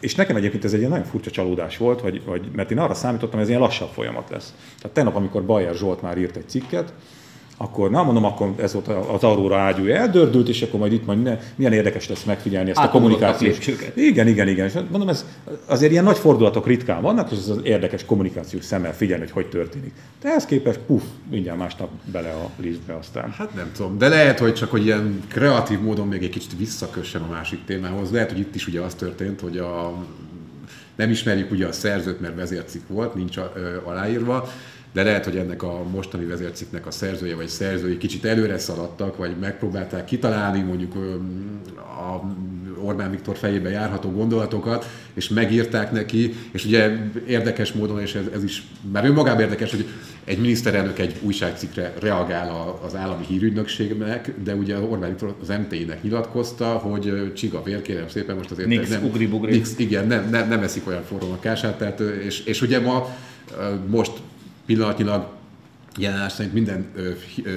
és 0.00 0.14
nekem 0.14 0.36
egyébként 0.36 0.64
ez 0.64 0.72
egy 0.72 0.88
nagyon 0.88 1.04
furcsa 1.04 1.30
csalódás 1.30 1.76
volt, 1.76 2.00
hogy, 2.00 2.22
hogy, 2.26 2.48
mert 2.54 2.70
én 2.70 2.78
arra 2.78 2.94
számítottam, 2.94 3.32
hogy 3.32 3.42
ez 3.42 3.48
ilyen 3.48 3.60
lassabb 3.60 3.88
folyamat 3.88 4.30
lesz. 4.30 4.54
Tehát 4.76 4.96
tegnap, 4.96 5.16
amikor 5.16 5.44
Bajer 5.44 5.74
Zsolt 5.74 6.02
már 6.02 6.18
írt 6.18 6.36
egy 6.36 6.48
cikket, 6.48 6.92
akkor 7.62 7.90
na 7.90 8.02
mondom, 8.02 8.24
akkor 8.24 8.54
ez 8.56 8.72
volt 8.72 8.88
az 8.88 9.22
Aurora 9.22 9.58
ágyúja 9.58 9.96
eldördült, 9.96 10.48
és 10.48 10.62
akkor 10.62 10.80
majd 10.80 10.92
itt 10.92 11.06
majd 11.06 11.22
ne, 11.22 11.38
milyen 11.54 11.72
érdekes 11.72 12.08
lesz 12.08 12.24
megfigyelni 12.24 12.70
ezt 12.70 12.78
a 12.78 12.88
kommunikációt. 12.88 13.66
Igen, 13.94 14.26
igen, 14.26 14.48
igen. 14.48 14.66
És 14.66 14.72
mondom, 14.90 15.08
ez 15.08 15.26
azért 15.66 15.92
ilyen 15.92 16.04
nagy 16.04 16.18
fordulatok 16.18 16.66
ritkán 16.66 17.02
vannak, 17.02 17.30
és 17.30 17.38
ez 17.38 17.48
az 17.48 17.60
érdekes 17.62 18.04
kommunikációs 18.04 18.64
szemmel 18.64 18.94
figyelni, 18.94 19.22
hogy 19.22 19.32
hogy 19.32 19.48
történik. 19.48 19.92
De 20.22 20.28
ehhez 20.28 20.44
képest, 20.44 20.78
puff, 20.78 21.02
mindjárt 21.30 21.58
másnap 21.58 21.88
bele 22.12 22.30
a 22.30 22.50
lisztbe 22.60 22.94
aztán. 22.94 23.30
Hát 23.30 23.54
nem 23.54 23.70
tudom, 23.76 23.98
de 23.98 24.08
lehet, 24.08 24.38
hogy 24.38 24.54
csak 24.54 24.70
hogy 24.70 24.84
ilyen 24.84 25.22
kreatív 25.28 25.80
módon 25.80 26.08
még 26.08 26.22
egy 26.22 26.30
kicsit 26.30 26.58
visszakössen 26.58 27.22
a 27.22 27.30
másik 27.30 27.64
témához. 27.64 28.10
Lehet, 28.10 28.30
hogy 28.30 28.40
itt 28.40 28.54
is 28.54 28.66
ugye 28.66 28.80
az 28.80 28.94
történt, 28.94 29.40
hogy 29.40 29.58
a 29.58 29.94
nem 30.96 31.10
ismerjük 31.10 31.50
ugye 31.50 31.66
a 31.66 31.72
szerzőt, 31.72 32.20
mert 32.20 32.36
vezércik 32.36 32.82
volt, 32.88 33.14
nincs 33.14 33.36
aláírva, 33.84 34.48
de 34.92 35.02
lehet, 35.02 35.24
hogy 35.24 35.36
ennek 35.36 35.62
a 35.62 35.82
mostani 35.90 36.24
vezérciknek 36.24 36.86
a 36.86 36.90
szerzője 36.90 37.36
vagy 37.36 37.48
szerzői 37.48 37.96
kicsit 37.96 38.24
előre 38.24 38.58
szaladtak, 38.58 39.16
vagy 39.16 39.36
megpróbálták 39.40 40.04
kitalálni 40.04 40.60
mondjuk 40.60 40.94
a 41.76 42.22
Orbán 42.84 43.10
Viktor 43.10 43.36
fejébe 43.36 43.70
járható 43.70 44.10
gondolatokat, 44.10 44.86
és 45.14 45.28
megírták 45.28 45.92
neki, 45.92 46.34
és 46.50 46.64
ugye 46.64 46.90
érdekes 47.26 47.72
módon, 47.72 48.00
és 48.00 48.14
ez, 48.14 48.24
ez 48.34 48.44
is 48.44 48.62
már 48.92 49.04
önmagában 49.04 49.40
érdekes, 49.40 49.70
hogy 49.70 49.86
egy 50.24 50.38
miniszterelnök 50.38 50.98
egy 50.98 51.16
újságcikkre 51.20 51.94
reagál 52.00 52.78
az 52.84 52.96
állami 52.96 53.24
hírügynökségnek, 53.24 54.34
de 54.44 54.54
ugye 54.54 54.78
Orbán 54.78 55.08
Viktor 55.08 55.34
az 55.40 55.48
MTI-nek 55.48 56.02
nyilatkozta, 56.02 56.66
hogy 56.66 57.32
csiga 57.34 57.62
vér, 57.62 57.82
kérem 57.82 58.08
szépen, 58.08 58.36
most 58.36 58.50
azért 58.50 58.68
Nix, 58.68 58.88
nem, 58.88 59.04
ugri, 59.04 59.26
bugri. 59.26 59.50
Nix, 59.50 59.74
igen, 59.76 60.06
nem, 60.06 60.28
nem, 60.30 60.48
nem 60.48 60.62
eszik 60.62 60.86
olyan 60.86 61.02
forró 61.02 61.30
a 61.30 61.38
kását, 61.40 61.78
tehát, 61.78 62.00
és, 62.00 62.44
és 62.44 62.62
ugye 62.62 62.80
ma 62.80 63.16
most 63.86 64.12
pillanatnyilag 64.72 65.41
jelenás 65.98 66.32
szerint 66.32 66.54
minden 66.54 66.92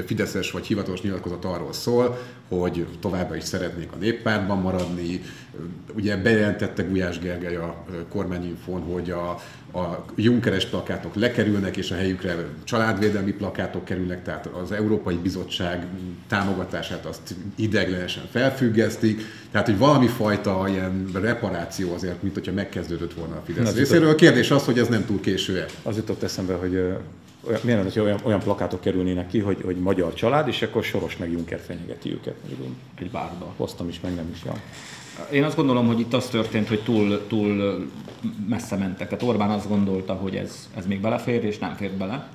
fideszes 0.05 0.51
vagy 0.51 0.65
hivatalos 0.65 1.01
nyilatkozat 1.01 1.45
arról 1.45 1.73
szól, 1.73 2.17
hogy 2.47 2.85
továbbra 2.99 3.35
is 3.35 3.43
szeretnék 3.43 3.91
a 3.91 3.95
néppártban 3.95 4.57
maradni. 4.57 5.21
Ugye 5.95 6.17
bejelentette 6.17 6.83
Gulyás 6.83 7.19
Gergely 7.19 7.55
a 7.55 7.85
kormányinfon, 8.09 8.81
hogy 8.81 9.11
a, 9.11 9.29
a 9.79 10.05
Junkeres 10.15 10.65
plakátok 10.65 11.15
lekerülnek, 11.15 11.77
és 11.77 11.91
a 11.91 11.95
helyükre 11.95 12.35
családvédelmi 12.63 13.31
plakátok 13.31 13.85
kerülnek, 13.85 14.23
tehát 14.23 14.45
az 14.45 14.71
Európai 14.71 15.15
Bizottság 15.15 15.85
támogatását 16.27 17.05
azt 17.05 17.35
ideglenesen 17.55 18.23
felfüggesztik. 18.31 19.21
Tehát, 19.51 19.67
hogy 19.67 19.77
valami 19.77 20.07
fajta 20.07 20.65
ilyen 20.67 21.09
reparáció 21.13 21.93
azért, 21.93 22.21
mint 22.23 22.33
hogyha 22.33 22.53
megkezdődött 22.53 23.13
volna 23.13 23.35
a 23.35 23.41
Fidesz 23.45 23.75
részéről. 23.75 24.09
A 24.09 24.15
kérdés 24.15 24.51
az, 24.51 24.65
hogy 24.65 24.79
ez 24.79 24.87
nem 24.87 25.05
túl 25.05 25.19
késő-e. 25.19 25.65
Az 25.83 25.95
jutott 25.95 26.23
eszembe, 26.23 26.53
hogy 26.53 26.81
olyan, 27.47 27.59
milyen 27.63 27.77
lenne, 27.77 27.91
hogy 27.93 28.01
olyan, 28.01 28.19
olyan 28.23 28.39
plakátok 28.39 28.81
kerülnének 28.81 29.27
ki, 29.27 29.39
hogy, 29.39 29.57
hogy 29.63 29.75
magyar 29.75 30.13
család, 30.13 30.47
és 30.47 30.61
akkor 30.61 30.83
Soros 30.83 31.17
meg 31.17 31.31
Juncker 31.31 31.59
fenyegeti 31.59 32.11
őket. 32.11 32.35
Egy 32.99 33.11
bárba. 33.11 33.53
Hoztam 33.57 33.87
is, 33.87 33.99
meg 33.99 34.15
nem 34.15 34.29
is. 34.33 34.43
Ja. 34.45 34.53
Én 35.31 35.43
azt 35.43 35.55
gondolom, 35.55 35.87
hogy 35.87 35.99
itt 35.99 36.13
az 36.13 36.27
történt, 36.27 36.67
hogy 36.67 36.83
túl, 36.83 37.27
túl 37.27 37.85
messze 38.47 38.75
mentek. 38.75 39.07
Tehát 39.09 39.23
Orbán 39.23 39.49
azt 39.49 39.67
gondolta, 39.67 40.13
hogy 40.13 40.35
ez, 40.35 40.69
ez 40.77 40.85
még 40.85 41.01
belefér, 41.01 41.43
és 41.43 41.57
nem 41.57 41.75
fér 41.75 41.91
bele. 41.91 42.27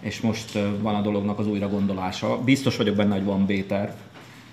És 0.00 0.20
most 0.20 0.58
van 0.80 0.94
a 0.94 1.00
dolognak 1.00 1.38
az 1.38 1.46
újra 1.46 1.68
gondolása. 1.68 2.38
Biztos 2.44 2.76
vagyok 2.76 2.96
benne, 2.96 3.14
hogy 3.14 3.24
van 3.24 3.46
B-terv. 3.46 3.90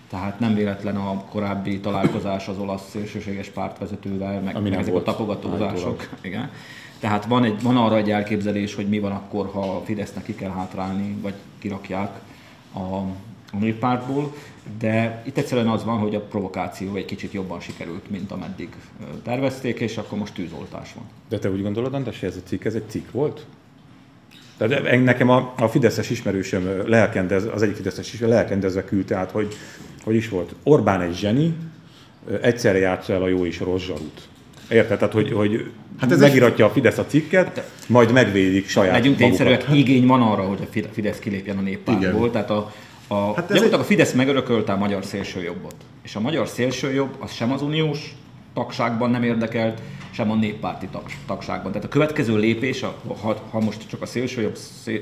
Tehát 0.09 0.39
nem 0.39 0.53
véletlen 0.53 0.95
a 0.95 1.23
korábbi 1.23 1.79
találkozás 1.79 2.47
az 2.47 2.57
olasz 2.57 2.89
szélsőséges 2.89 3.47
pártvezetővel, 3.47 4.41
meg, 4.41 4.61
meg 4.61 4.73
ezek 4.73 4.95
a 4.95 5.03
tapogatózások. 5.03 6.09
Igen. 6.21 6.51
Tehát 6.99 7.25
van, 7.25 7.43
egy, 7.43 7.61
van 7.61 7.77
arra 7.77 7.97
egy 7.97 8.11
elképzelés, 8.11 8.75
hogy 8.75 8.89
mi 8.89 8.99
van 8.99 9.11
akkor, 9.11 9.49
ha 9.53 9.81
Fidesznek 9.85 10.23
ki 10.23 10.35
kell 10.35 10.49
hátrálni, 10.49 11.15
vagy 11.21 11.33
kirakják 11.59 12.19
a, 12.73 12.79
a 13.51 13.57
néppártból, 13.59 14.33
de 14.79 15.23
itt 15.25 15.37
egyszerűen 15.37 15.67
az 15.67 15.83
van, 15.83 15.97
hogy 15.97 16.15
a 16.15 16.21
provokáció 16.21 16.95
egy 16.95 17.05
kicsit 17.05 17.33
jobban 17.33 17.59
sikerült, 17.59 18.09
mint 18.09 18.31
ameddig 18.31 18.69
tervezték, 19.23 19.79
és 19.79 19.97
akkor 19.97 20.17
most 20.17 20.33
tűzoltás 20.33 20.93
van. 20.93 21.03
De 21.29 21.39
te 21.39 21.49
úgy 21.49 21.61
gondolod, 21.61 21.93
András, 21.93 22.19
hogy 22.19 22.29
ez 22.29 22.35
a 22.35 22.47
cikk, 22.47 22.63
ez 22.63 22.75
egy 22.75 22.89
cikk 22.89 23.11
volt? 23.11 23.45
Tehát 24.57 25.03
nekem 25.03 25.29
a, 25.29 25.53
a 25.57 25.67
Fideszes 25.67 26.09
ismerősöm 26.09 26.87
lelkendez, 26.87 27.45
az 27.53 27.61
egyik 27.61 27.75
Fideszes 27.75 28.13
is 28.13 28.19
lelkendezve 28.19 28.83
küldte 28.83 29.15
át, 29.15 29.31
hogy, 29.31 29.55
hogy 30.03 30.15
is 30.15 30.29
volt. 30.29 30.55
Orbán 30.63 31.01
egy 31.01 31.15
zseni, 31.15 31.55
egyszerre 32.41 32.77
játsza 32.77 33.13
el 33.13 33.21
a 33.21 33.27
jó 33.27 33.45
és 33.45 33.59
a 33.59 33.65
rossz 33.65 33.83
zsarút. 33.83 34.27
Érted? 34.69 34.97
Tehát, 34.97 35.13
hogy, 35.13 35.31
hogy 35.31 35.71
hát 35.99 36.11
ez 36.11 36.19
megiratja 36.19 36.65
a 36.65 36.69
Fidesz 36.69 36.97
a 36.97 37.05
cikket, 37.05 37.55
hát, 37.55 37.71
majd 37.87 38.11
megvédik 38.11 38.67
saját 38.67 38.93
Legyünk 38.93 39.17
tényszerűek, 39.17 39.65
igény 39.73 40.05
van 40.05 40.21
arra, 40.21 40.41
hogy 40.41 40.59
a 40.61 40.91
Fidesz 40.91 41.19
kilépjen 41.19 41.57
a 41.57 41.61
néppártból. 41.61 42.19
Igen. 42.19 42.31
Tehát 42.31 42.49
a, 42.49 42.71
a, 43.07 43.15
hát 43.15 43.35
gyakorlatilag 43.35 43.73
egy... 43.73 43.79
a 43.79 43.83
Fidesz 43.83 44.13
megörökölte 44.13 44.71
a 44.71 44.77
magyar 44.77 45.05
szélsőjobbot. 45.05 45.75
És 46.01 46.15
a 46.15 46.19
magyar 46.19 46.47
szélsőjobb 46.47 47.15
az 47.19 47.31
sem 47.31 47.51
az 47.51 47.61
uniós 47.61 48.15
tagságban 48.53 49.09
nem 49.09 49.23
érdekelt, 49.23 49.81
sem 50.11 50.31
a 50.31 50.35
néppárti 50.35 50.87
tag, 50.91 51.03
tagságban. 51.25 51.71
Tehát 51.71 51.87
a 51.87 51.91
következő 51.91 52.37
lépés, 52.37 52.81
ha, 53.21 53.35
ha 53.49 53.59
most 53.59 53.87
csak 53.89 54.01
a 54.01 54.05
szélsőjobb 54.05 54.57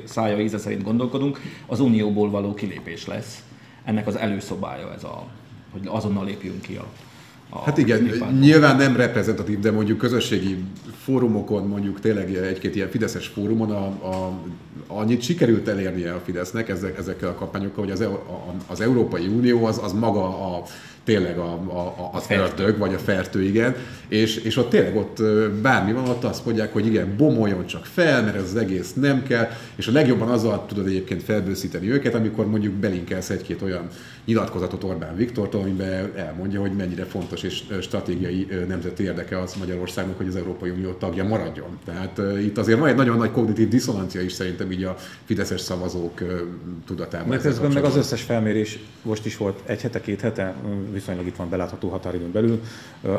szája 0.05 0.39
íze 0.39 0.57
szerint 0.57 0.83
gondolkodunk, 0.83 1.41
az 1.65 1.79
unióból 1.79 2.29
való 2.29 2.53
kilépés 2.53 3.05
lesz. 3.05 3.43
Ennek 3.83 4.07
az 4.07 4.15
előszobája 4.15 4.93
ez 4.93 5.03
a, 5.03 5.27
hogy 5.71 5.81
azonnal 5.85 6.25
lépjünk 6.25 6.61
ki 6.61 6.75
a 6.75 6.85
Hát 7.65 7.77
igen, 7.77 8.09
nyilván 8.39 8.75
nem 8.75 8.95
reprezentatív, 8.95 9.59
de 9.59 9.71
mondjuk 9.71 9.97
közösségi 9.97 10.63
fórumokon, 11.03 11.67
mondjuk 11.67 11.99
tényleg 11.99 12.35
egy-két 12.35 12.75
ilyen 12.75 12.89
Fideszes 12.89 13.27
fórumon 13.27 13.71
a, 13.71 13.85
a, 13.85 14.31
annyit 14.87 15.21
sikerült 15.21 15.67
elérnie 15.67 16.13
a 16.13 16.21
Fidesznek 16.25 16.69
ezek, 16.69 16.97
ezekkel 16.97 17.29
a 17.29 17.33
kampányokkal, 17.33 17.83
hogy 17.83 17.93
az, 17.93 18.01
a, 18.01 18.53
az 18.67 18.81
Európai 18.81 19.27
Unió 19.27 19.65
az, 19.65 19.79
az 19.83 19.93
maga 19.93 20.55
a 20.55 20.63
tényleg 21.07 21.37
a, 21.37 21.51
a, 21.51 22.09
az 22.13 22.25
ördög, 22.29 22.77
vagy 22.77 22.93
a 22.93 22.97
fertő, 22.97 23.43
igen, 23.43 23.75
és, 24.07 24.35
és 24.35 24.57
ott 24.57 24.69
tényleg 24.69 24.95
ott 24.95 25.21
bármi 25.61 25.93
van, 25.93 26.09
ott 26.09 26.23
azt 26.23 26.45
mondják, 26.45 26.73
hogy 26.73 26.85
igen, 26.85 27.13
bomoljon 27.17 27.65
csak 27.65 27.85
fel, 27.85 28.23
mert 28.23 28.35
ez 28.35 28.43
az 28.43 28.55
egész 28.55 28.93
nem 28.93 29.23
kell, 29.23 29.49
és 29.75 29.87
a 29.87 29.91
legjobban 29.91 30.29
azzal 30.29 30.65
tudod 30.65 30.87
egyébként 30.87 31.23
felbőszíteni 31.23 31.91
őket, 31.91 32.13
amikor 32.13 32.47
mondjuk 32.47 32.73
belinkelsz 32.73 33.29
egy-két 33.29 33.61
olyan 33.61 33.87
nyilatkozatot 34.25 34.83
Orbán 34.83 35.15
Viktortól, 35.15 35.61
amiben 35.61 36.11
elmondja, 36.15 36.59
hogy 36.59 36.71
mennyire 36.71 37.03
fontos 37.03 37.43
és 37.43 37.63
stratégiai 37.81 38.47
nemzeti 38.67 39.03
érdeke 39.03 39.39
az 39.39 39.55
Magyarországnak, 39.59 40.17
hogy 40.17 40.27
az 40.27 40.35
Európai 40.35 40.69
Unió 40.69 40.91
tagja 40.91 41.23
maradjon. 41.23 41.79
Tehát 41.85 42.21
itt 42.41 42.57
azért 42.57 42.79
van 42.79 42.87
egy 42.87 42.95
nagyon 42.95 43.17
nagy 43.17 43.31
kognitív 43.31 43.67
diszonancia 43.67 44.21
is 44.21 44.31
szerintem 44.31 44.71
így 44.71 44.83
a 44.83 44.95
fideszes 45.25 45.61
szavazók 45.61 46.23
tudatában. 46.85 47.27
Mert 47.27 47.45
ez 47.45 47.59
meg 47.59 47.83
az 47.83 47.95
összes 47.95 48.21
felmérés 48.21 48.79
most 49.01 49.25
is 49.25 49.37
volt 49.37 49.59
egy 49.65 49.81
hete, 49.81 50.01
két 50.01 50.21
hete, 50.21 50.55
viszonylag 50.97 51.27
itt 51.27 51.35
van 51.35 51.49
belátható 51.49 51.89
határidőn 51.89 52.31
belül, 52.31 52.61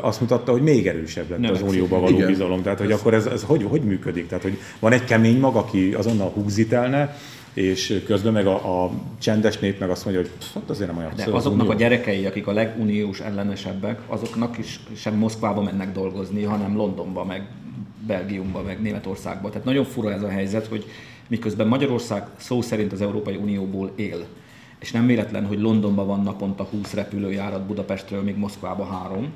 azt 0.01 0.21
mutatta, 0.21 0.51
hogy 0.51 0.61
még 0.61 0.87
erősebb 0.87 1.29
lett 1.29 1.39
Nem, 1.39 1.53
az 1.53 1.61
unióba 1.61 1.99
való 1.99 2.15
igen. 2.15 2.27
bizalom. 2.27 2.61
Tehát, 2.61 2.79
hogy 2.79 2.91
ez 2.91 2.99
akkor 2.99 3.13
ez, 3.13 3.25
ez 3.25 3.43
hogy, 3.43 3.63
hogy 3.63 3.81
működik? 3.81 4.27
Tehát, 4.27 4.43
hogy 4.43 4.57
van 4.79 4.91
egy 4.91 5.03
kemény 5.03 5.39
mag, 5.39 5.55
aki 5.55 5.93
azonnal 5.93 6.29
húzítelne, 6.29 7.15
és 7.53 8.01
közben 8.05 8.33
meg 8.33 8.47
a, 8.47 8.83
a 8.83 8.91
csendes 9.19 9.57
nép 9.57 9.79
meg 9.79 9.89
azt 9.89 10.05
mondja, 10.05 10.23
hogy 10.23 10.31
hát 10.53 10.69
azért 10.69 10.89
nem 10.89 10.97
olyan. 10.97 11.11
De 11.15 11.23
azoknak 11.31 11.69
az 11.69 11.75
a 11.75 11.77
gyerekei, 11.77 12.25
akik 12.25 12.47
a 12.47 12.51
leguniós 12.51 13.19
ellenesebbek, 13.19 13.99
azoknak 14.07 14.57
is 14.57 14.79
sem 14.95 15.15
Moszkvába 15.15 15.61
mennek 15.61 15.91
dolgozni, 15.91 16.43
hanem 16.43 16.75
Londonba, 16.75 17.25
meg 17.25 17.47
Belgiumba, 18.07 18.61
meg 18.61 18.81
Németországba. 18.81 19.49
Tehát 19.49 19.65
nagyon 19.65 19.85
fura 19.85 20.11
ez 20.11 20.23
a 20.23 20.29
helyzet, 20.29 20.67
hogy 20.67 20.85
miközben 21.27 21.67
Magyarország 21.67 22.27
szó 22.37 22.61
szerint 22.61 22.91
az 22.91 23.01
Európai 23.01 23.35
Unióból 23.35 23.91
él, 23.95 24.25
és 24.79 24.91
nem 24.91 25.05
véletlen, 25.05 25.45
hogy 25.45 25.59
Londonban 25.59 26.07
van 26.07 26.23
naponta 26.23 26.63
20 26.63 26.93
repülőjárat 26.93 27.65
Budapestről, 27.65 28.21
még 28.21 28.37
Moszkvába 28.37 28.85
három. 28.85 29.33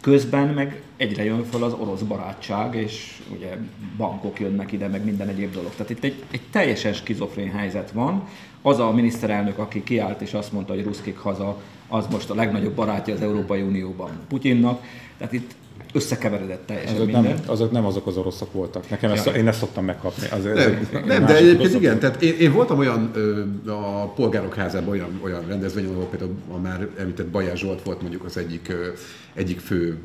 Közben 0.00 0.48
meg 0.48 0.82
egyre 0.96 1.24
jön 1.24 1.44
föl 1.44 1.64
az 1.64 1.72
orosz 1.72 2.00
barátság, 2.00 2.74
és 2.74 3.22
ugye 3.36 3.56
bankok 3.96 4.40
jönnek 4.40 4.72
ide, 4.72 4.88
meg 4.88 5.04
minden 5.04 5.28
egyéb 5.28 5.52
dolog. 5.52 5.70
Tehát 5.70 5.90
itt 5.90 6.04
egy, 6.04 6.24
egy 6.30 6.40
teljesen 6.50 6.92
skizofrén 6.92 7.50
helyzet 7.50 7.90
van. 7.90 8.28
Az 8.62 8.78
a 8.78 8.90
miniszterelnök, 8.90 9.58
aki 9.58 9.82
kiállt 9.82 10.20
és 10.20 10.32
azt 10.32 10.52
mondta, 10.52 10.74
hogy 10.74 10.84
ruszkik 10.84 11.18
haza, 11.18 11.60
az 11.88 12.06
most 12.10 12.30
a 12.30 12.34
legnagyobb 12.34 12.74
barátja 12.74 13.14
az 13.14 13.22
Európai 13.22 13.60
Unióban 13.60 14.10
Putyinnak. 14.28 14.82
Tehát 15.18 15.32
itt 15.32 15.54
összekeveredett 15.96 16.66
teljesen 16.66 16.94
azok 16.94 17.06
minden. 17.06 17.22
Nem, 17.22 17.36
azok 17.46 17.70
nem 17.70 17.84
azok 17.86 18.06
az 18.06 18.16
oroszok 18.16 18.52
voltak. 18.52 18.90
Nekem 18.90 19.10
ezt, 19.10 19.26
én 19.26 19.48
ezt 19.48 19.58
szoktam 19.58 19.84
megkapni. 19.84 20.28
Az, 20.30 20.42
nem, 20.42 20.56
ez 20.56 21.06
nem 21.06 21.26
de 21.26 21.36
egyébként 21.36 21.74
igen, 21.74 21.98
tehát 21.98 22.22
én, 22.22 22.34
én 22.38 22.52
voltam 22.52 22.78
olyan 22.78 23.10
ö, 23.14 23.42
a 23.70 24.12
polgárok 24.12 24.54
házában 24.54 24.88
olyan, 24.88 25.20
olyan 25.22 25.44
rendezvényen, 25.46 25.92
ahol 25.92 26.04
például 26.04 26.34
a 26.52 26.56
már 26.58 26.88
említett 26.98 27.26
Bajás 27.26 27.58
Zsolt 27.58 27.82
volt 27.82 28.00
mondjuk 28.00 28.24
az 28.24 28.36
egyik, 28.36 28.68
ö, 28.68 28.86
egyik 29.34 29.60
fő 29.60 29.98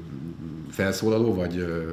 felszólaló 0.69 1.33
vagy 1.33 1.57
ö, 1.57 1.83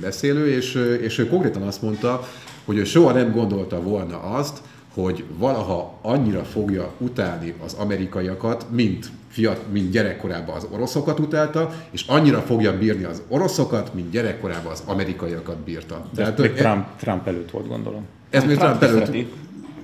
beszélő, 0.00 0.48
és, 0.48 0.74
és 1.00 1.18
ő 1.18 1.26
konkrétan 1.26 1.62
azt 1.62 1.82
mondta, 1.82 2.28
hogy 2.64 2.76
ő 2.76 2.84
soha 2.84 3.12
nem 3.12 3.32
gondolta 3.32 3.82
volna 3.82 4.20
azt, 4.20 4.58
hogy 4.94 5.24
valaha 5.38 5.98
annyira 6.02 6.44
fogja 6.44 6.92
utálni 6.98 7.54
az 7.64 7.74
amerikaiakat, 7.74 8.66
mint 8.70 9.10
fiat, 9.38 9.72
mint 9.72 9.90
gyerekkorában 9.90 10.56
az 10.56 10.66
oroszokat 10.70 11.18
utálta, 11.18 11.72
és 11.90 12.04
annyira 12.06 12.40
fogja 12.40 12.78
bírni 12.78 13.04
az 13.04 13.22
oroszokat, 13.28 13.94
mint 13.94 14.10
gyerekkorában 14.10 14.72
az 14.72 14.82
amerikaiakat 14.86 15.56
bírta. 15.56 16.06
De 16.14 16.22
Tehát, 16.22 16.38
még 16.38 16.50
e, 16.50 16.54
Trump, 16.54 16.86
Trump 16.96 17.26
előtt 17.26 17.50
volt, 17.50 17.68
gondolom. 17.68 18.06
Ez 18.30 18.44
még 18.44 18.56
Trump, 18.56 18.78
Trump 18.78 19.06
előtt. 19.08 19.26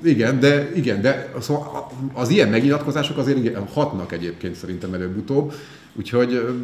Igen, 0.02 0.40
de, 0.40 0.70
igen, 0.74 1.00
de 1.00 1.32
szóval 1.40 1.90
az 2.12 2.28
ilyen 2.28 2.48
megnyilatkozások 2.48 3.18
azért 3.18 3.38
igen, 3.38 3.66
hatnak 3.72 4.12
egyébként 4.12 4.54
szerintem 4.54 4.94
előbb-utóbb. 4.94 5.52
Úgyhogy 5.92 6.56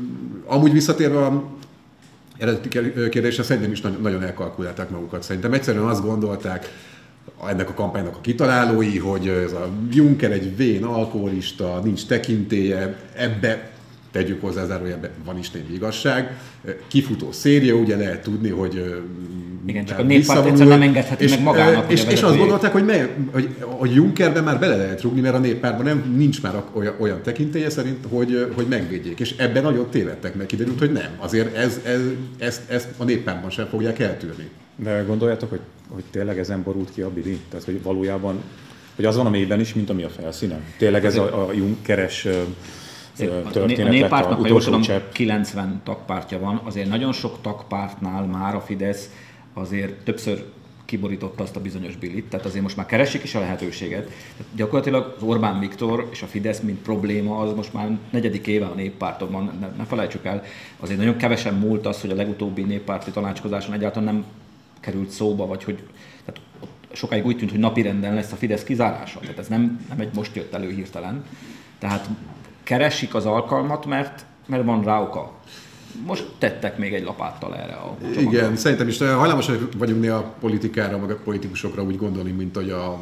amúgy 0.46 0.72
visszatérve 0.72 1.18
a 1.18 1.44
eredeti 2.38 2.68
kérdésre 3.08 3.42
szerintem 3.42 3.72
is 3.72 3.80
nagyon 3.80 4.22
elkalkulálták 4.22 4.90
magukat. 4.90 5.22
Szerintem 5.22 5.52
egyszerűen 5.52 5.84
azt 5.84 6.02
gondolták, 6.02 6.72
ennek 7.48 7.68
a 7.68 7.74
kampánynak 7.74 8.16
a 8.16 8.20
kitalálói, 8.20 8.98
hogy 8.98 9.28
ez 9.28 9.52
a 9.52 9.68
Juncker 9.90 10.32
egy 10.32 10.56
vén 10.56 10.84
alkoholista, 10.84 11.80
nincs 11.84 12.06
tekintélye, 12.06 12.96
ebbe 13.14 13.70
tegyük 14.12 14.40
hozzá 14.40 14.66
zárójelbe, 14.66 15.10
van 15.24 15.38
is 15.38 15.50
némi 15.50 15.74
igazság. 15.74 16.40
Kifutó 16.86 17.32
széria, 17.32 17.74
ugye 17.74 17.96
lehet 17.96 18.22
tudni, 18.22 18.48
hogy 18.48 19.02
igen, 19.66 19.84
csak 19.84 19.98
a 19.98 20.02
néppárt 20.02 20.46
egyszer 20.46 20.66
nem 20.66 20.82
engedheti 20.82 21.24
és, 21.24 21.30
meg 21.30 21.42
magának. 21.42 21.92
És, 21.92 22.04
és 22.04 22.22
azt 22.22 22.36
gondolták, 22.36 22.72
hogy, 22.72 22.84
mely, 22.84 23.08
hogy, 23.32 23.48
hogy 23.60 23.94
Junckerben 23.94 24.44
már 24.44 24.58
bele 24.58 24.76
lehet 24.76 25.02
rugni, 25.02 25.20
mert 25.20 25.34
a 25.34 25.38
néppártban 25.38 25.84
nem, 25.84 26.14
nincs 26.16 26.42
már 26.42 26.62
olyan, 26.72 26.94
olyan 26.98 27.22
tekintélye 27.22 27.70
szerint, 27.70 28.06
hogy, 28.08 28.52
hogy 28.54 28.66
megvédjék. 28.66 29.20
És 29.20 29.34
ebben 29.36 29.62
nagyon 29.62 29.90
tévedtek, 29.90 30.34
mert 30.34 30.48
kiderült, 30.48 30.78
hogy 30.78 30.92
nem. 30.92 31.10
Azért 31.18 31.56
ez, 31.56 31.80
ez, 31.84 32.00
ezt, 32.38 32.70
ezt 32.70 32.88
a 32.96 33.04
néppártban 33.04 33.50
sem 33.50 33.66
fogják 33.66 33.98
eltűrni. 33.98 34.48
De 34.82 35.02
gondoljátok, 35.06 35.50
hogy, 35.50 35.60
hogy 35.88 36.04
tényleg 36.10 36.38
ezen 36.38 36.62
borult 36.62 36.90
ki 36.92 37.00
a 37.00 37.10
bili? 37.10 37.40
Tehát, 37.48 37.64
hogy 37.64 37.82
valójában, 37.82 38.42
hogy 38.96 39.04
az 39.04 39.16
van 39.16 39.26
a 39.26 39.30
mélyben 39.30 39.60
is, 39.60 39.74
mint 39.74 39.90
ami 39.90 40.02
a 40.02 40.08
felszínen? 40.08 40.64
Tényleg 40.78 41.04
ez 41.04 41.16
a, 41.16 41.48
a 41.48 41.52
Junckeres 41.52 42.28
történet 43.52 43.86
a 43.86 43.90
néppártnak, 43.90 44.40
ha 44.40 44.46
jól 44.46 44.62
tudom, 44.62 44.82
90 45.12 45.80
tagpártya 45.84 46.38
van, 46.38 46.60
azért 46.64 46.88
nagyon 46.88 47.12
sok 47.12 47.40
tagpártnál 47.40 48.26
már 48.26 48.54
a 48.54 48.60
Fidesz 48.60 49.10
azért 49.54 49.92
többször 50.04 50.44
kiborította 50.84 51.42
azt 51.42 51.56
a 51.56 51.60
bizonyos 51.60 51.96
bilit, 51.96 52.24
tehát 52.24 52.46
azért 52.46 52.62
most 52.62 52.76
már 52.76 52.86
keresik 52.86 53.22
is 53.22 53.34
a 53.34 53.40
lehetőséget. 53.40 54.04
Tehát 54.36 54.52
gyakorlatilag 54.54 55.14
az 55.16 55.22
Orbán 55.22 55.58
Viktor 55.58 56.08
és 56.12 56.22
a 56.22 56.26
Fidesz, 56.26 56.60
mint 56.60 56.78
probléma, 56.78 57.38
az 57.38 57.54
most 57.54 57.72
már 57.72 57.98
negyedik 58.10 58.46
éve 58.46 58.66
a 58.66 58.74
néppárton 58.74 59.30
van, 59.30 59.58
ne, 59.60 59.68
ne 59.76 59.84
felejtsük 59.84 60.24
el, 60.24 60.42
azért 60.80 60.98
nagyon 60.98 61.16
kevesen 61.16 61.54
múlt 61.54 61.86
az, 61.86 62.00
hogy 62.00 62.10
a 62.10 62.14
legutóbbi 62.14 62.62
néppárti 62.62 63.10
tanácskozáson 63.10 63.74
egyáltalán 63.74 64.14
nem 64.14 64.24
került 64.80 65.10
szóba, 65.10 65.46
vagy 65.46 65.64
hogy 65.64 65.82
tehát 66.24 66.40
sokáig 66.92 67.26
úgy 67.26 67.36
tűnt, 67.36 67.50
hogy 67.50 67.60
napirenden 67.60 68.14
lesz 68.14 68.32
a 68.32 68.36
Fidesz 68.36 68.64
kizárása. 68.64 69.20
Tehát 69.20 69.38
ez 69.38 69.48
nem, 69.48 69.86
nem 69.88 70.00
egy 70.00 70.14
most 70.14 70.36
jött 70.36 70.54
elő 70.54 70.70
hirtelen. 70.70 71.24
Tehát 71.78 72.08
keresik 72.62 73.14
az 73.14 73.26
alkalmat, 73.26 73.86
mert, 73.86 74.24
mert 74.46 74.64
van 74.64 74.84
rá 74.84 75.00
oka. 75.00 75.32
Most 76.06 76.26
tettek 76.38 76.78
még 76.78 76.94
egy 76.94 77.04
lapáttal 77.04 77.56
erre 77.56 77.72
a 77.72 77.96
csomagra. 78.00 78.20
Igen, 78.20 78.56
szerintem 78.56 78.88
is 78.88 78.98
hajlamosak 78.98 79.68
vagyunk 79.78 80.00
néha 80.00 80.34
politikára, 80.40 80.98
meg 80.98 81.10
a 81.10 81.16
politikusokra 81.24 81.82
úgy 81.82 81.96
gondolni, 81.96 82.30
mint 82.30 82.56
hogy 82.56 82.70
a 82.70 83.00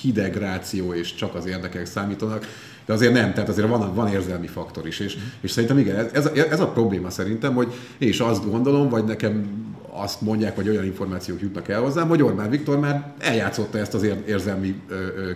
hideg 0.00 0.36
ráció 0.36 0.92
és 0.92 1.14
csak 1.14 1.34
az 1.34 1.46
érdekek 1.46 1.86
számítanak 1.86 2.46
de 2.86 2.92
azért 2.92 3.12
nem, 3.12 3.32
tehát 3.32 3.48
azért 3.48 3.68
van, 3.68 3.94
van 3.94 4.08
érzelmi 4.08 4.46
faktor 4.46 4.86
is, 4.86 4.98
és, 4.98 5.16
és 5.40 5.50
szerintem 5.50 5.78
igen, 5.78 6.08
ez, 6.12 6.26
ez 6.50 6.60
a 6.60 6.68
probléma 6.68 7.10
szerintem, 7.10 7.54
hogy 7.54 7.72
én 7.98 8.08
is 8.08 8.20
azt 8.20 8.50
gondolom, 8.50 8.88
vagy 8.88 9.04
nekem 9.04 9.63
azt 9.96 10.20
mondják, 10.20 10.56
vagy 10.56 10.68
olyan 10.68 10.84
információk 10.84 11.40
jutnak 11.40 11.68
el 11.68 11.80
hozzám, 11.80 12.08
hogy 12.08 12.22
Orbán 12.22 12.50
Viktor 12.50 12.78
már 12.78 13.12
eljátszotta 13.18 13.78
ezt 13.78 13.94
az 13.94 14.06
érzelmi 14.26 14.82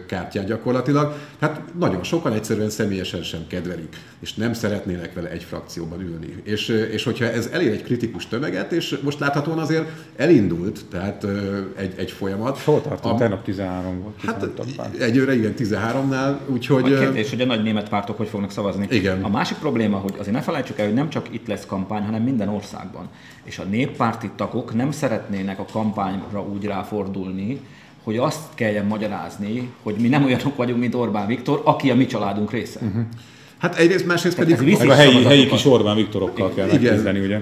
kártyát 0.06 0.46
gyakorlatilag. 0.46 1.14
Hát 1.40 1.60
nagyon 1.78 2.02
sokan 2.02 2.32
egyszerűen 2.32 2.70
személyesen 2.70 3.22
sem 3.22 3.46
kedvelik, 3.48 3.96
és 4.20 4.34
nem 4.34 4.52
szeretnének 4.52 5.14
vele 5.14 5.30
egy 5.30 5.42
frakcióban 5.42 6.00
ülni. 6.00 6.34
És, 6.42 6.68
és 6.68 7.04
hogyha 7.04 7.24
ez 7.24 7.48
elér 7.52 7.72
egy 7.72 7.82
kritikus 7.82 8.26
tömeget, 8.26 8.72
és 8.72 8.98
most 9.02 9.18
láthatóan 9.18 9.58
azért 9.58 9.88
elindult, 10.16 10.80
tehát 10.90 11.26
egy, 11.76 11.94
egy 11.96 12.10
folyamat. 12.10 12.58
Hol 12.58 12.82
tartunk? 12.82 13.14
A, 13.14 13.18
Tegnap 13.18 13.44
13 13.44 14.02
volt. 14.02 14.14
Hát 14.26 14.48
egyőre 14.98 15.34
igen, 15.34 15.54
13-nál, 15.58 16.36
úgyhogy... 16.46 16.92
A 16.92 16.98
kérdés, 16.98 17.30
hogy 17.30 17.40
a 17.40 17.46
nagy 17.46 17.62
német 17.62 17.88
pártok 17.88 18.16
hogy 18.16 18.28
fognak 18.28 18.50
szavazni. 18.50 18.86
Igen. 18.90 19.22
A 19.22 19.28
másik 19.28 19.56
probléma, 19.56 19.96
hogy 19.96 20.14
azért 20.18 20.34
ne 20.34 20.42
felejtsük 20.42 20.78
el, 20.78 20.86
hogy 20.86 20.94
nem 20.94 21.08
csak 21.08 21.26
itt 21.30 21.46
lesz 21.46 21.66
kampány, 21.66 22.02
hanem 22.02 22.22
minden 22.22 22.48
országban. 22.48 23.08
És 23.48 23.58
a 23.58 23.64
néppárti 23.64 24.30
tagok 24.36 24.74
nem 24.74 24.90
szeretnének 24.90 25.58
a 25.58 25.64
kampányra 25.72 26.42
úgy 26.42 26.64
ráfordulni, 26.64 27.60
hogy 28.02 28.16
azt 28.16 28.40
kelljen 28.54 28.86
magyarázni, 28.86 29.70
hogy 29.82 29.94
mi 29.94 30.08
nem 30.08 30.24
olyanok 30.24 30.56
vagyunk, 30.56 30.80
mint 30.80 30.94
Orbán 30.94 31.26
Viktor, 31.26 31.60
aki 31.64 31.90
a 31.90 31.94
mi 31.94 32.06
családunk 32.06 32.50
része. 32.50 32.80
Uh-huh. 32.82 33.02
Hát 33.58 33.76
egyrészt, 33.76 34.06
másrészt 34.06 34.36
Tehát 34.36 34.56
pedig... 34.56 34.74
Ez 34.74 34.80
a 34.80 34.94
helyi, 34.94 35.24
helyi 35.24 35.46
kis 35.46 35.64
Orbán 35.64 35.96
Viktorokkal 35.96 36.54
kell 36.54 36.66
megküzdeni, 36.66 37.20
ugye? 37.20 37.40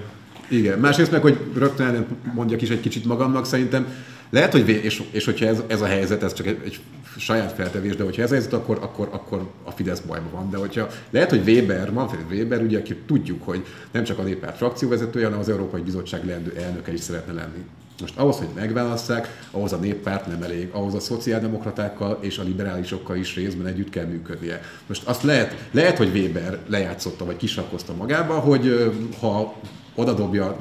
Igen, 0.48 0.78
másrészt 0.78 1.10
meg, 1.10 1.20
hogy 1.20 1.38
rögtön 1.54 2.06
mondjak 2.34 2.62
is 2.62 2.68
egy 2.68 2.80
kicsit 2.80 3.04
magamnak, 3.04 3.46
szerintem 3.46 3.86
lehet, 4.30 4.52
hogy, 4.52 4.68
és, 4.68 5.02
és 5.10 5.24
hogyha 5.24 5.46
ez, 5.46 5.62
ez 5.66 5.80
a 5.80 5.86
helyzet, 5.86 6.22
ez 6.22 6.32
csak 6.32 6.46
egy, 6.46 6.60
egy 6.64 6.80
saját 7.18 7.52
feltevés, 7.52 7.96
de 7.96 8.04
hogyha 8.04 8.22
ez 8.22 8.30
a 8.30 8.34
helyzet, 8.34 8.52
akkor, 8.52 8.78
akkor, 8.82 9.08
akkor 9.10 9.50
a 9.64 9.70
Fidesz 9.70 10.00
bajban 10.00 10.30
van. 10.32 10.50
De 10.50 10.56
hogyha 10.56 10.88
lehet, 11.10 11.30
hogy 11.30 11.48
Weber, 11.48 11.90
Manfred 11.90 12.24
Weber, 12.30 12.62
ugye, 12.62 12.78
aki 12.78 12.96
tudjuk, 13.06 13.42
hogy 13.44 13.64
nem 13.90 14.04
csak 14.04 14.18
a 14.18 14.22
néppárt 14.22 14.56
frakcióvezetője, 14.56 15.24
hanem 15.24 15.40
az 15.40 15.48
Európai 15.48 15.80
Bizottság 15.80 16.24
leendő 16.24 16.56
elnöke 16.56 16.92
is 16.92 17.00
szeretne 17.00 17.32
lenni. 17.32 17.64
Most 18.00 18.16
ahhoz, 18.16 18.36
hogy 18.36 18.48
megválasszák, 18.54 19.46
ahhoz 19.50 19.72
a 19.72 19.76
néppárt 19.76 20.26
nem 20.26 20.42
elég, 20.42 20.68
ahhoz 20.72 20.94
a 20.94 21.00
szociáldemokratákkal 21.00 22.18
és 22.20 22.38
a 22.38 22.42
liberálisokkal 22.42 23.16
is 23.16 23.34
részben 23.34 23.66
együtt 23.66 23.90
kell 23.90 24.04
működnie. 24.04 24.60
Most 24.86 25.06
azt 25.06 25.22
lehet, 25.22 25.68
lehet 25.70 25.96
hogy 25.96 26.10
Weber 26.14 26.58
lejátszotta 26.66 27.24
vagy 27.24 27.36
kisakkozta 27.36 27.94
magába, 27.94 28.34
hogy 28.34 28.92
ha 29.20 29.54
odadobja 29.94 30.56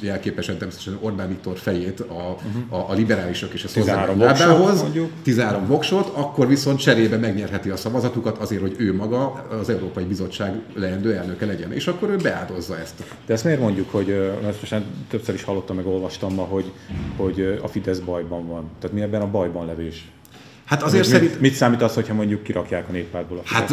jelképesen 0.00 0.56
természetesen 0.56 0.98
Orbán 1.00 1.28
Viktor 1.28 1.58
fejét 1.58 2.00
a, 2.00 2.04
uh-huh. 2.12 2.80
a, 2.80 2.90
a 2.90 2.92
liberálisok 2.92 3.52
és 3.52 3.64
a 3.64 3.68
szociálisok 3.68 4.18
lábához, 4.18 4.84
13 5.22 5.66
voksot, 5.66 6.08
akkor 6.14 6.48
viszont 6.48 6.78
cserébe 6.78 7.16
megnyerheti 7.16 7.70
a 7.70 7.76
szavazatukat 7.76 8.38
azért, 8.38 8.60
hogy 8.60 8.74
ő 8.78 8.94
maga 8.94 9.46
az 9.60 9.68
Európai 9.68 10.04
Bizottság 10.04 10.60
leendő 10.74 11.14
elnöke 11.14 11.46
legyen. 11.46 11.72
És 11.72 11.86
akkor 11.86 12.10
ő 12.10 12.16
beáldozza 12.16 12.78
ezt. 12.78 13.02
De 13.26 13.32
ezt 13.32 13.44
miért 13.44 13.60
mondjuk, 13.60 13.90
hogy 13.90 14.10
ezt 14.46 14.60
most 14.60 14.84
többször 15.08 15.34
is 15.34 15.42
hallottam, 15.42 15.76
meg 15.76 15.86
olvastam 15.86 16.34
ma, 16.34 16.42
hogy, 16.42 16.72
hogy 17.16 17.58
a 17.62 17.68
Fidesz 17.68 17.98
bajban 17.98 18.46
van. 18.46 18.70
Tehát 18.80 18.96
mi 18.96 19.02
ebben 19.02 19.20
a 19.20 19.30
bajban 19.30 19.66
levés? 19.66 20.10
Hát 20.66 20.82
azért 20.82 21.02
mit, 21.02 21.12
szerint... 21.12 21.40
Mit 21.40 21.54
számít 21.54 21.82
az, 21.82 21.94
hogyha 21.94 22.14
mondjuk 22.14 22.42
kirakják 22.42 22.88
a 22.88 22.92
néppártból 22.92 23.38
a 23.38 23.42
Hát 23.44 23.72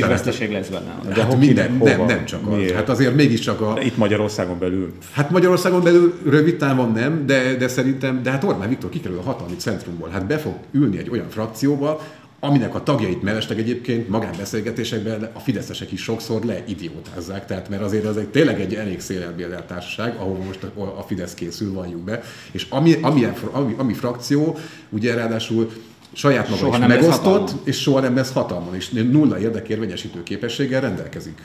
veszteség 0.00 0.52
lesz 0.52 0.68
benne. 0.68 1.00
De 1.14 1.22
hát 1.22 1.38
minden, 1.38 1.80
nem, 1.82 2.04
nem 2.04 2.24
csak 2.24 2.46
az. 2.46 2.70
Hát 2.70 2.88
azért 2.88 3.14
mégiscsak 3.14 3.60
a... 3.60 3.74
De 3.74 3.82
itt 3.82 3.96
Magyarországon 3.96 4.58
belül. 4.58 4.92
Hát 5.12 5.30
Magyarországon 5.30 5.82
belül 5.82 6.18
rövid 6.26 6.56
távon 6.56 6.92
nem, 6.92 7.26
de, 7.26 7.54
de 7.54 7.68
szerintem, 7.68 8.22
de 8.22 8.30
hát 8.30 8.44
Orbán 8.44 8.68
Viktor 8.68 8.90
kikerül 8.90 9.18
a 9.18 9.22
hatalmi 9.22 9.56
centrumból. 9.56 10.08
Hát 10.08 10.26
be 10.26 10.38
fog 10.38 10.54
ülni 10.72 10.98
egy 10.98 11.10
olyan 11.10 11.28
frakcióba, 11.28 12.00
aminek 12.40 12.74
a 12.74 12.82
tagjait 12.82 13.22
mellesleg 13.22 13.58
egyébként 13.58 14.08
magánbeszélgetésekben 14.08 15.30
a 15.32 15.38
fideszesek 15.38 15.92
is 15.92 16.02
sokszor 16.02 16.44
leidiótázzák, 16.44 17.46
tehát 17.46 17.68
mert 17.68 17.82
azért 17.82 18.04
az 18.04 18.16
egy 18.16 18.28
tényleg 18.28 18.60
egy 18.60 18.74
elég 18.74 19.00
szélelbérdelt 19.00 19.64
társaság, 19.64 20.16
ahol 20.16 20.38
most 20.46 20.62
a 20.74 21.04
Fidesz 21.06 21.34
készül, 21.34 21.72
valljuk 21.72 22.00
be, 22.00 22.22
és 22.50 22.66
ami, 22.68 22.94
ami, 23.00 23.26
ami, 23.52 23.74
ami 23.76 23.92
frakció, 23.92 24.58
ugye 24.90 25.14
ráadásul 25.14 25.70
saját 26.18 26.48
maga 26.48 26.60
soha 26.60 26.78
is 26.78 26.86
megosztott, 26.86 27.54
és 27.64 27.80
soha 27.80 28.00
nem 28.00 28.16
lesz 28.16 28.32
hatalmon, 28.32 28.74
és 28.74 28.90
nulla 28.90 29.38
érdekérvényesítő 29.38 30.22
képességgel 30.22 30.80
rendelkezik. 30.80 31.40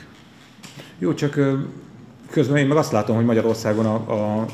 Jó, 0.98 1.14
csak 1.14 1.40
közben 2.30 2.56
én 2.56 2.66
meg 2.66 2.76
azt 2.76 2.92
látom, 2.92 3.16
hogy 3.16 3.24
Magyarországon 3.24 3.86
a, 3.86 3.94
a 3.94 4.46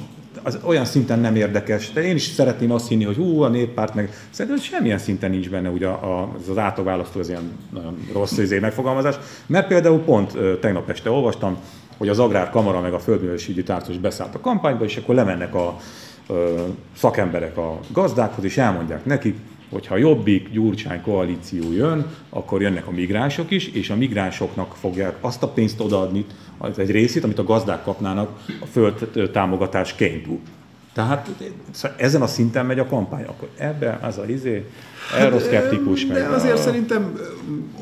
az 0.42 0.58
olyan 0.62 0.84
szinten 0.84 1.18
nem 1.18 1.36
érdekes. 1.36 1.92
De 1.92 2.02
én 2.02 2.14
is 2.14 2.22
szeretném 2.22 2.70
azt 2.70 2.88
hinni, 2.88 3.04
hogy 3.04 3.16
hú, 3.16 3.42
a 3.42 3.48
néppárt 3.48 3.94
meg... 3.94 4.10
Szerintem 4.30 4.60
semmilyen 4.60 4.98
szinten 4.98 5.30
nincs 5.30 5.50
benne 5.50 5.68
ugye 5.68 5.88
az, 5.88 6.48
az 6.48 6.58
átlagválasztó, 6.58 7.20
az 7.20 7.28
ilyen 7.28 7.52
nagyon 7.72 7.96
rossz 8.12 8.38
izé 8.38 8.58
megfogalmazás. 8.58 9.14
Mert 9.46 9.66
például 9.66 9.98
pont 9.98 10.36
tegnap 10.60 10.90
este 10.90 11.10
olvastam, 11.10 11.56
hogy 11.96 12.08
az 12.08 12.18
Agrárkamara 12.18 12.80
meg 12.80 12.92
a 12.92 12.98
Földművelésügyi 12.98 13.62
Tárcos 13.62 13.98
beszállt 13.98 14.34
a 14.34 14.40
kampányba, 14.40 14.84
és 14.84 14.96
akkor 14.96 15.14
lemennek 15.14 15.54
a 15.54 15.76
szakemberek 16.96 17.56
a 17.56 17.78
gazdákhoz, 17.92 18.44
és 18.44 18.58
elmondják 18.58 19.04
nekik, 19.04 19.36
hogyha 19.70 19.96
Jobbik, 19.96 20.50
Gyurcsány 20.50 21.02
koalíció 21.02 21.72
jön, 21.72 22.06
akkor 22.28 22.62
jönnek 22.62 22.86
a 22.86 22.90
migránsok 22.90 23.50
is, 23.50 23.68
és 23.68 23.90
a 23.90 23.96
migránsoknak 23.96 24.74
fogják 24.80 25.16
azt 25.20 25.42
a 25.42 25.48
pénzt 25.48 25.80
odaadni, 25.80 26.24
az 26.58 26.78
egy 26.78 26.90
részét, 26.90 27.24
amit 27.24 27.38
a 27.38 27.44
gazdák 27.44 27.82
kapnának 27.82 28.44
a 28.60 28.66
föld 28.66 29.30
támogatásként. 29.32 30.26
Tehát 30.92 31.28
ezen 31.96 32.22
a 32.22 32.26
szinten 32.26 32.66
megy 32.66 32.78
a 32.78 32.86
kampány, 32.86 33.24
akkor 33.24 33.48
ebben 33.56 33.98
az 34.02 34.18
a 34.18 34.24
izé, 34.28 34.64
euroszkeptikus. 35.18 36.04
Hát, 36.04 36.12
de 36.12 36.24
azért 36.24 36.54
a... 36.54 36.60
szerintem 36.60 37.20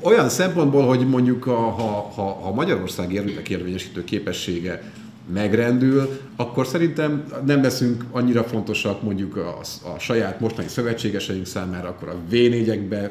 olyan 0.02 0.28
szempontból, 0.28 0.86
hogy 0.86 1.08
mondjuk 1.08 1.46
a, 1.46 1.56
ha, 1.56 2.12
ha, 2.14 2.22
ha 2.22 2.52
Magyarország 2.52 3.12
érvényesítő 3.48 4.04
képessége 4.04 4.82
megrendül, 5.32 6.20
akkor 6.36 6.66
szerintem 6.66 7.24
nem 7.46 7.62
leszünk 7.62 8.04
annyira 8.10 8.44
fontosak 8.44 9.02
mondjuk 9.02 9.36
a, 9.36 9.58
a 9.94 9.98
saját 9.98 10.40
mostani 10.40 10.68
szövetségeseink 10.68 11.46
számára, 11.46 11.88
akkor 11.88 12.08
a 12.08 12.16
v 12.30 12.34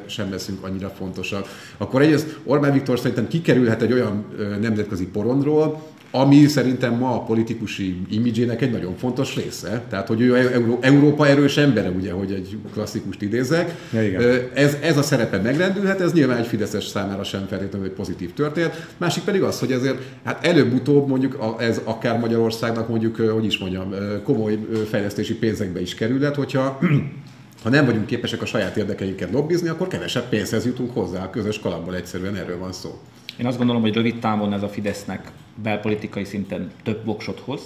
sem 0.06 0.30
leszünk 0.30 0.64
annyira 0.64 0.88
fontosak. 0.88 1.46
Akkor 1.76 2.02
egyrészt 2.02 2.38
Orbán 2.44 2.72
Viktor 2.72 2.98
szerintem 2.98 3.28
kikerülhet 3.28 3.82
egy 3.82 3.92
olyan 3.92 4.24
nemzetközi 4.60 5.06
porondról, 5.06 5.82
ami 6.10 6.46
szerintem 6.46 6.94
ma 6.94 7.14
a 7.14 7.22
politikusi 7.22 8.00
imidzsének 8.10 8.62
egy 8.62 8.70
nagyon 8.70 8.96
fontos 8.96 9.36
része. 9.36 9.82
Tehát, 9.88 10.06
hogy 10.08 10.20
ő 10.20 10.36
Euró- 10.36 10.78
Európa 10.80 11.26
erős 11.26 11.56
embere, 11.56 11.88
ugye, 11.90 12.12
hogy 12.12 12.32
egy 12.32 12.56
klasszikust 12.72 13.22
idézek. 13.22 13.74
Ja, 13.92 14.02
igen. 14.02 14.22
ez, 14.54 14.76
ez 14.82 14.96
a 14.96 15.02
szerepe 15.02 15.38
megrendülhet, 15.38 16.00
ez 16.00 16.12
nyilván 16.12 16.38
egy 16.38 16.46
Fideszes 16.46 16.86
számára 16.86 17.24
sem 17.24 17.46
feltétlenül 17.46 17.86
egy 17.86 17.94
pozitív 17.94 18.32
történet. 18.32 18.86
Másik 18.96 19.22
pedig 19.22 19.42
az, 19.42 19.58
hogy 19.58 19.72
ezért 19.72 20.02
hát 20.24 20.46
előbb-utóbb 20.46 21.08
mondjuk 21.08 21.56
ez 21.58 21.80
akár 21.84 22.18
Magyarországnak 22.18 22.88
mondjuk, 22.88 23.16
hogy 23.16 23.44
is 23.44 23.58
mondjam, 23.58 23.94
komoly 24.24 24.58
fejlesztési 24.90 25.34
pénzekbe 25.34 25.80
is 25.80 25.94
kerülhet, 25.94 26.34
hogyha 26.34 26.78
ha 27.62 27.68
nem 27.68 27.84
vagyunk 27.86 28.06
képesek 28.06 28.42
a 28.42 28.46
saját 28.46 28.76
érdekeinket 28.76 29.32
lobbizni, 29.32 29.68
akkor 29.68 29.88
kevesebb 29.88 30.28
pénzhez 30.28 30.64
jutunk 30.64 30.94
hozzá 30.94 31.24
a 31.24 31.30
közös 31.30 31.60
kalapból, 31.60 31.94
egyszerűen 31.94 32.36
erről 32.36 32.58
van 32.58 32.72
szó. 32.72 32.98
Én 33.38 33.46
azt 33.46 33.58
gondolom, 33.58 33.82
hogy 33.82 33.94
rövid 33.94 34.18
távon 34.18 34.52
ez 34.52 34.62
a 34.62 34.68
Fidesznek 34.68 35.30
belpolitikai 35.62 36.24
szinten 36.24 36.72
több 36.82 37.04
voksot 37.04 37.40
hoz, 37.44 37.60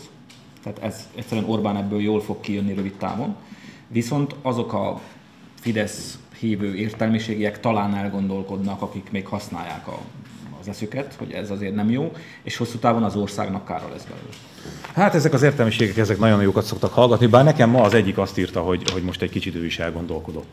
tehát 0.62 0.78
ez 0.78 1.08
egyszerűen 1.14 1.48
Orbán 1.48 1.76
ebből 1.76 2.00
jól 2.00 2.20
fog 2.20 2.40
kijönni 2.40 2.74
rövid 2.74 2.94
távon. 2.94 3.36
Viszont 3.88 4.34
azok 4.42 4.72
a 4.72 5.00
Fidesz 5.60 6.18
hívő 6.38 6.74
értelmiségiek 6.74 7.60
talán 7.60 7.94
elgondolkodnak, 7.94 8.82
akik 8.82 9.10
még 9.10 9.26
használják 9.26 9.88
a, 9.88 9.98
az 10.60 10.68
eszüket, 10.68 11.14
hogy 11.18 11.32
ez 11.32 11.50
azért 11.50 11.74
nem 11.74 11.90
jó, 11.90 12.12
és 12.42 12.56
hosszú 12.56 12.78
távon 12.78 13.02
az 13.02 13.16
országnak 13.16 13.64
kára 13.64 13.88
lesz 13.88 14.04
belőle. 14.04 14.32
Hát 14.94 15.14
ezek 15.14 15.32
az 15.32 15.42
értelmiségek, 15.42 15.96
ezek 15.96 16.18
nagyon 16.18 16.42
jókat 16.42 16.64
szoktak 16.64 16.92
hallgatni, 16.92 17.26
bár 17.26 17.44
nekem 17.44 17.70
ma 17.70 17.82
az 17.82 17.94
egyik 17.94 18.18
azt 18.18 18.38
írta, 18.38 18.60
hogy, 18.60 18.90
hogy 18.90 19.02
most 19.02 19.22
egy 19.22 19.30
kicsit 19.30 19.54
ő 19.54 19.64
is 19.64 19.78
elgondolkodott. 19.78 20.52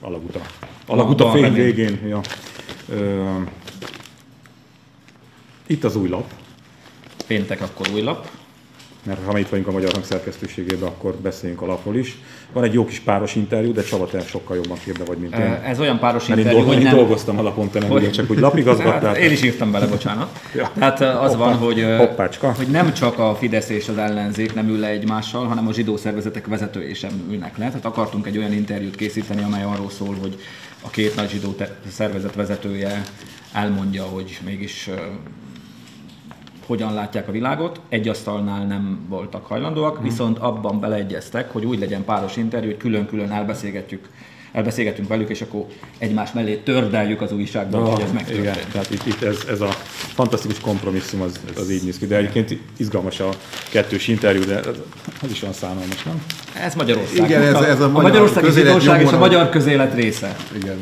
Alaguta. 0.00 0.40
Alaguta 0.86 1.30
fél 1.30 1.52
végén. 1.52 2.00
Ja. 2.06 2.20
Ö, 2.88 3.40
itt 5.66 5.84
az 5.84 5.96
új 5.96 6.08
lap. 6.08 6.32
Péntek 7.28 7.60
akkor 7.60 7.86
új 7.94 8.02
lap. 8.02 8.28
Mert 9.02 9.24
ha 9.26 9.38
itt 9.38 9.48
vagyunk 9.48 9.68
a 9.68 9.72
Magyar 9.72 9.92
Hang 9.92 10.04
szerkesztőségében, 10.04 10.88
akkor 10.88 11.14
beszéljünk 11.14 11.62
a 11.62 11.66
lapról 11.66 11.96
is. 11.96 12.18
Van 12.52 12.64
egy 12.64 12.72
jó 12.72 12.84
kis 12.84 13.00
páros 13.00 13.34
interjú, 13.34 13.72
de 13.72 13.82
Csaba, 13.82 14.06
te 14.06 14.20
sokkal 14.20 14.56
jobban 14.56 14.78
képbe 14.84 15.04
vagy, 15.04 15.18
mint 15.18 15.34
én. 15.34 15.60
Ez 15.64 15.80
olyan 15.80 15.98
páros 15.98 16.26
Mert 16.26 16.40
interjú, 16.40 16.62
hogy 16.62 16.82
nem... 16.82 16.94
dolgoztam 16.94 17.38
a 17.38 17.42
lapon, 17.42 17.70
te 17.70 17.78
nem 17.78 17.88
hogy... 17.88 18.10
csak 18.10 18.30
úgy 18.30 18.38
lapigazgattál. 18.38 18.96
Hát, 19.08 19.16
én 19.16 19.30
is 19.30 19.42
írtam 19.42 19.70
bele, 19.70 19.86
bocsánat. 19.86 20.40
ja. 20.54 20.70
Tehát 20.78 21.00
az 21.00 21.32
Hoppá. 21.32 21.44
van, 21.44 21.54
hogy, 21.54 21.84
Hoppácska. 21.98 22.52
hogy 22.56 22.66
nem 22.66 22.92
csak 22.92 23.18
a 23.18 23.34
Fidesz 23.34 23.68
és 23.68 23.88
az 23.88 23.98
ellenzék 23.98 24.54
nem 24.54 24.68
ül 24.68 24.78
le 24.78 24.88
egymással, 24.88 25.46
hanem 25.46 25.68
a 25.68 25.72
zsidó 25.72 25.96
szervezetek 25.96 26.46
vezetői 26.46 26.94
sem 26.94 27.10
ülnek 27.30 27.58
le. 27.58 27.66
Tehát 27.66 27.84
akartunk 27.84 28.26
egy 28.26 28.38
olyan 28.38 28.52
interjút 28.52 28.96
készíteni, 28.96 29.42
amely 29.42 29.62
arról 29.62 29.90
szól, 29.90 30.16
hogy 30.20 30.38
a 30.82 30.90
két 30.90 31.16
nagy 31.16 31.30
zsidó 31.30 31.54
szervezet 31.88 32.34
vezetője 32.34 33.02
elmondja, 33.52 34.02
hogy 34.02 34.38
mégis 34.44 34.90
hogyan 36.68 36.94
látják 36.94 37.28
a 37.28 37.32
világot, 37.32 37.80
egy 37.88 38.08
asztalnál 38.08 38.66
nem 38.66 39.06
voltak 39.08 39.46
hajlandóak, 39.46 39.96
hmm. 39.96 40.04
viszont 40.04 40.38
abban 40.38 40.80
beleegyeztek, 40.80 41.50
hogy 41.52 41.64
úgy 41.64 41.78
legyen 41.78 42.04
páros 42.04 42.36
interjú, 42.36 42.68
hogy 42.68 42.76
külön-külön 42.76 43.30
elbeszélgetjük 43.30 44.08
elbeszélgetünk 44.52 45.08
velük, 45.08 45.28
és 45.28 45.40
akkor 45.40 45.66
egymás 45.98 46.32
mellé 46.32 46.56
tördeljük 46.56 47.20
az 47.20 47.32
újságban, 47.32 47.82
oh, 47.82 47.92
hogy 47.92 48.02
ez 48.02 48.12
megtörtént. 48.12 48.44
Igen, 48.44 48.56
tehát 48.72 48.90
itt, 48.90 49.06
itt 49.06 49.22
ez, 49.22 49.44
ez, 49.48 49.60
a 49.60 49.68
fantasztikus 50.14 50.60
kompromisszum 50.60 51.20
az, 51.20 51.40
az 51.56 51.70
így 51.70 51.82
néz 51.82 51.98
ki, 51.98 52.06
de 52.06 52.16
egyébként 52.16 52.56
izgalmas 52.76 53.20
a 53.20 53.28
kettős 53.70 54.08
interjú, 54.08 54.44
de 54.44 54.60
az 55.22 55.30
is 55.30 55.40
van 55.40 55.52
szánalmas, 55.52 56.02
nem? 56.02 56.22
Ez 56.54 56.74
Magyarország. 56.74 57.24
Igen, 57.24 57.42
ez, 57.42 57.62
ez 57.62 57.80
a, 57.80 57.84
a 57.84 57.88
Magyarországi 57.88 58.50
zsidóság 58.50 59.02
és 59.02 59.12
a 59.12 59.18
magyar 59.18 59.48
közélet 59.48 59.94
része. 59.94 60.36
Igen. 60.54 60.78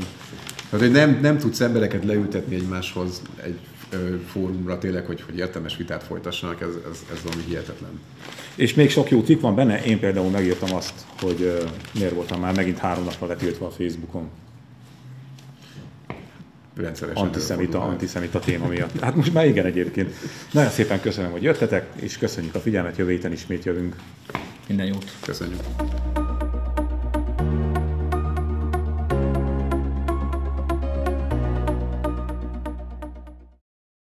Tehát, 0.70 0.86
hogy 0.86 0.90
nem, 0.90 1.18
nem 1.22 1.38
tudsz 1.38 1.60
embereket 1.60 2.04
leültetni 2.04 2.54
egymáshoz 2.54 3.22
egy 3.44 3.58
fórumra 4.26 4.78
tényleg, 4.78 5.06
hogy, 5.06 5.22
hogy 5.22 5.38
értelmes 5.38 5.76
vitát 5.76 6.02
folytassanak, 6.02 6.60
ez, 6.60 6.68
ez, 6.90 7.04
ez 7.12 7.22
valami 7.22 7.42
hihetetlen. 7.46 8.00
És 8.54 8.74
még 8.74 8.90
sok 8.90 9.10
jó 9.10 9.20
cikk 9.20 9.40
van 9.40 9.54
benne, 9.54 9.84
én 9.84 9.98
például 9.98 10.30
megírtam 10.30 10.74
azt, 10.74 10.94
hogy 11.20 11.40
uh, 11.40 11.70
miért 11.94 12.14
voltam 12.14 12.40
már 12.40 12.54
megint 12.54 12.78
három 12.78 13.04
napra 13.04 13.26
letiltva 13.26 13.66
a 13.66 13.70
Facebookon. 13.70 14.30
Rendszeresen 16.76 17.24
antiszemita, 17.24 17.80
antiszemita 17.80 18.38
téma 18.38 18.66
miatt. 18.66 19.00
Hát 19.00 19.14
most 19.14 19.32
már 19.32 19.46
igen 19.46 19.66
egyébként. 19.66 20.14
Nagyon 20.52 20.70
szépen 20.70 21.00
köszönöm, 21.00 21.30
hogy 21.30 21.42
jöttetek, 21.42 21.88
és 22.00 22.18
köszönjük 22.18 22.54
a 22.54 22.60
figyelmet, 22.60 22.96
jövő 22.96 23.10
héten 23.10 23.32
ismét 23.32 23.64
jövünk. 23.64 23.96
Minden 24.66 24.86
jót. 24.86 25.12
Köszönjük. 25.20 25.60